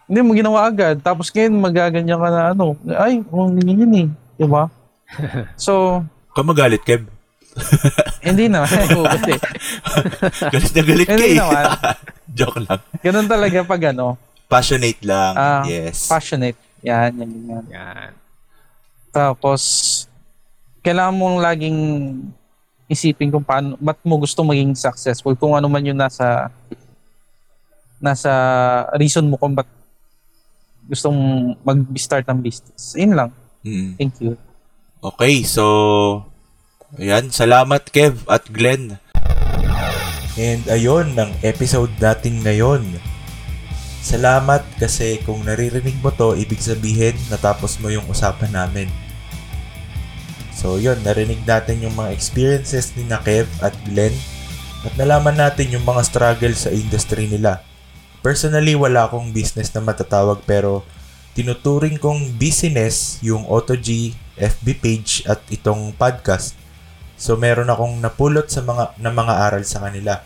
[0.07, 0.97] Hindi mo ginawa agad.
[1.03, 2.65] Tapos ngayon magaganyan ka na ano,
[2.95, 4.07] ay, hindi yun eh.
[4.37, 4.71] Di ba?
[5.55, 6.03] So,
[6.35, 7.16] Ka magalit, Kev.
[8.27, 8.63] hindi na.
[8.65, 9.33] Oo, kasi
[10.51, 11.37] Galit na galit ka Hindi eh.
[11.39, 11.65] naman.
[12.37, 12.79] Joke lang.
[13.01, 15.33] Ganun talaga pag ano, Passionate lang.
[15.35, 16.07] Ah, yes.
[16.07, 16.55] passionate.
[16.79, 17.65] Yan, yan, yan.
[17.67, 18.11] yan.
[19.11, 19.61] Tapos,
[20.79, 21.77] kailangan mong laging
[22.87, 26.47] isipin kung paano, ba't mo gusto maging successful, kung ano man yung nasa,
[27.99, 28.31] nasa
[28.95, 29.67] reason mo kung ba't
[30.87, 32.95] gustong mag-start ng business.
[32.95, 33.29] Yun lang.
[33.67, 33.99] Mm.
[33.99, 34.39] Thank you.
[35.03, 36.23] Okay, so
[36.95, 38.95] ayan, salamat Kev at Glenn.
[40.39, 42.87] And ayun, ng episode natin ngayon.
[43.99, 48.87] Salamat kasi kung naririnig mo to, ibig sabihin natapos mo yung usapan namin.
[50.55, 54.15] So yun, narinig natin yung mga experiences ni na Kev at Glenn
[54.87, 57.67] at nalaman natin yung mga struggle sa industry nila.
[58.23, 60.87] Personally, wala akong business na matatawag pero
[61.35, 66.66] tinuturing kong business yung AutoG FB page at itong podcast.
[67.17, 70.21] So meron akong napulot sa mga na mga aral sa kanila.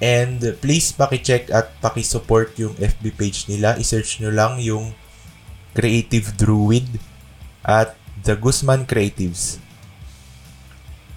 [0.00, 3.76] And please paki-check at paki-support yung FB page nila.
[3.76, 4.96] I-search nyo lang yung
[5.76, 7.02] Creative Druid
[7.60, 7.92] at
[8.24, 9.60] The Guzman Creatives.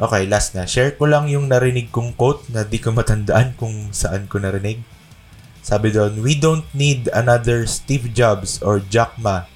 [0.04, 0.68] Okay, last na.
[0.68, 4.84] Share ko lang yung narinig kong quote na di ko matandaan kung saan ko narinig.
[5.64, 9.48] Sabi doon, We don't need another Steve Jobs or Jack Ma.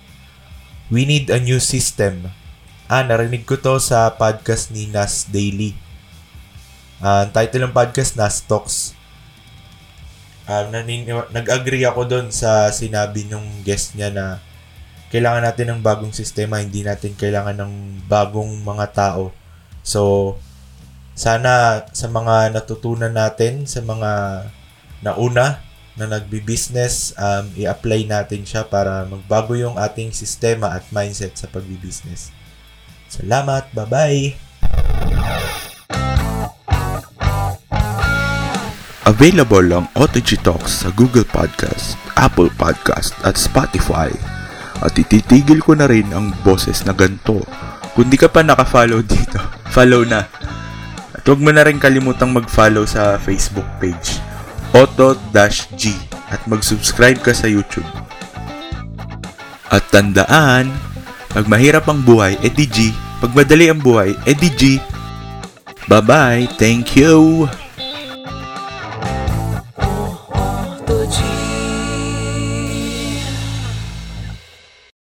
[0.87, 2.31] We need a new system.
[2.87, 5.75] Ah, narinig ko to sa podcast ni Nas Daily.
[7.03, 8.95] Ah, ang title ng podcast, Nas Talks.
[10.47, 11.03] Ah, nanin-
[11.35, 14.39] nag-agree ako doon sa sinabi ng guest niya na
[15.11, 17.73] kailangan natin ng bagong sistema, hindi natin kailangan ng
[18.07, 19.35] bagong mga tao.
[19.83, 20.39] So,
[21.11, 24.11] sana sa mga natutunan natin, sa mga
[25.03, 25.59] nauna
[25.99, 32.36] na nagbi-business, um, i-apply natin siya para magbago yung ating sistema at mindset sa pagbi-business.
[33.07, 34.35] Salamat, bye-bye!
[39.07, 44.11] Available ang OTG Talks sa Google Podcast, Apple Podcast at Spotify.
[44.83, 47.39] At ititigil ko na rin ang boses na ganto.
[47.95, 49.39] Kung di ka pa nakafollow dito,
[49.75, 50.27] follow na.
[51.15, 54.19] At huwag mo na rin kalimutang mag-follow sa Facebook page,
[54.75, 55.95] Auto-G
[56.27, 57.87] at mag-subscribe ka sa YouTube.
[59.71, 60.86] At tandaan,
[61.37, 62.89] pag mahirap ang buhay, edi G.
[63.21, 64.81] Pag madali ang buhay, edi G.
[65.85, 66.57] Bye-bye.
[66.57, 67.45] Thank you.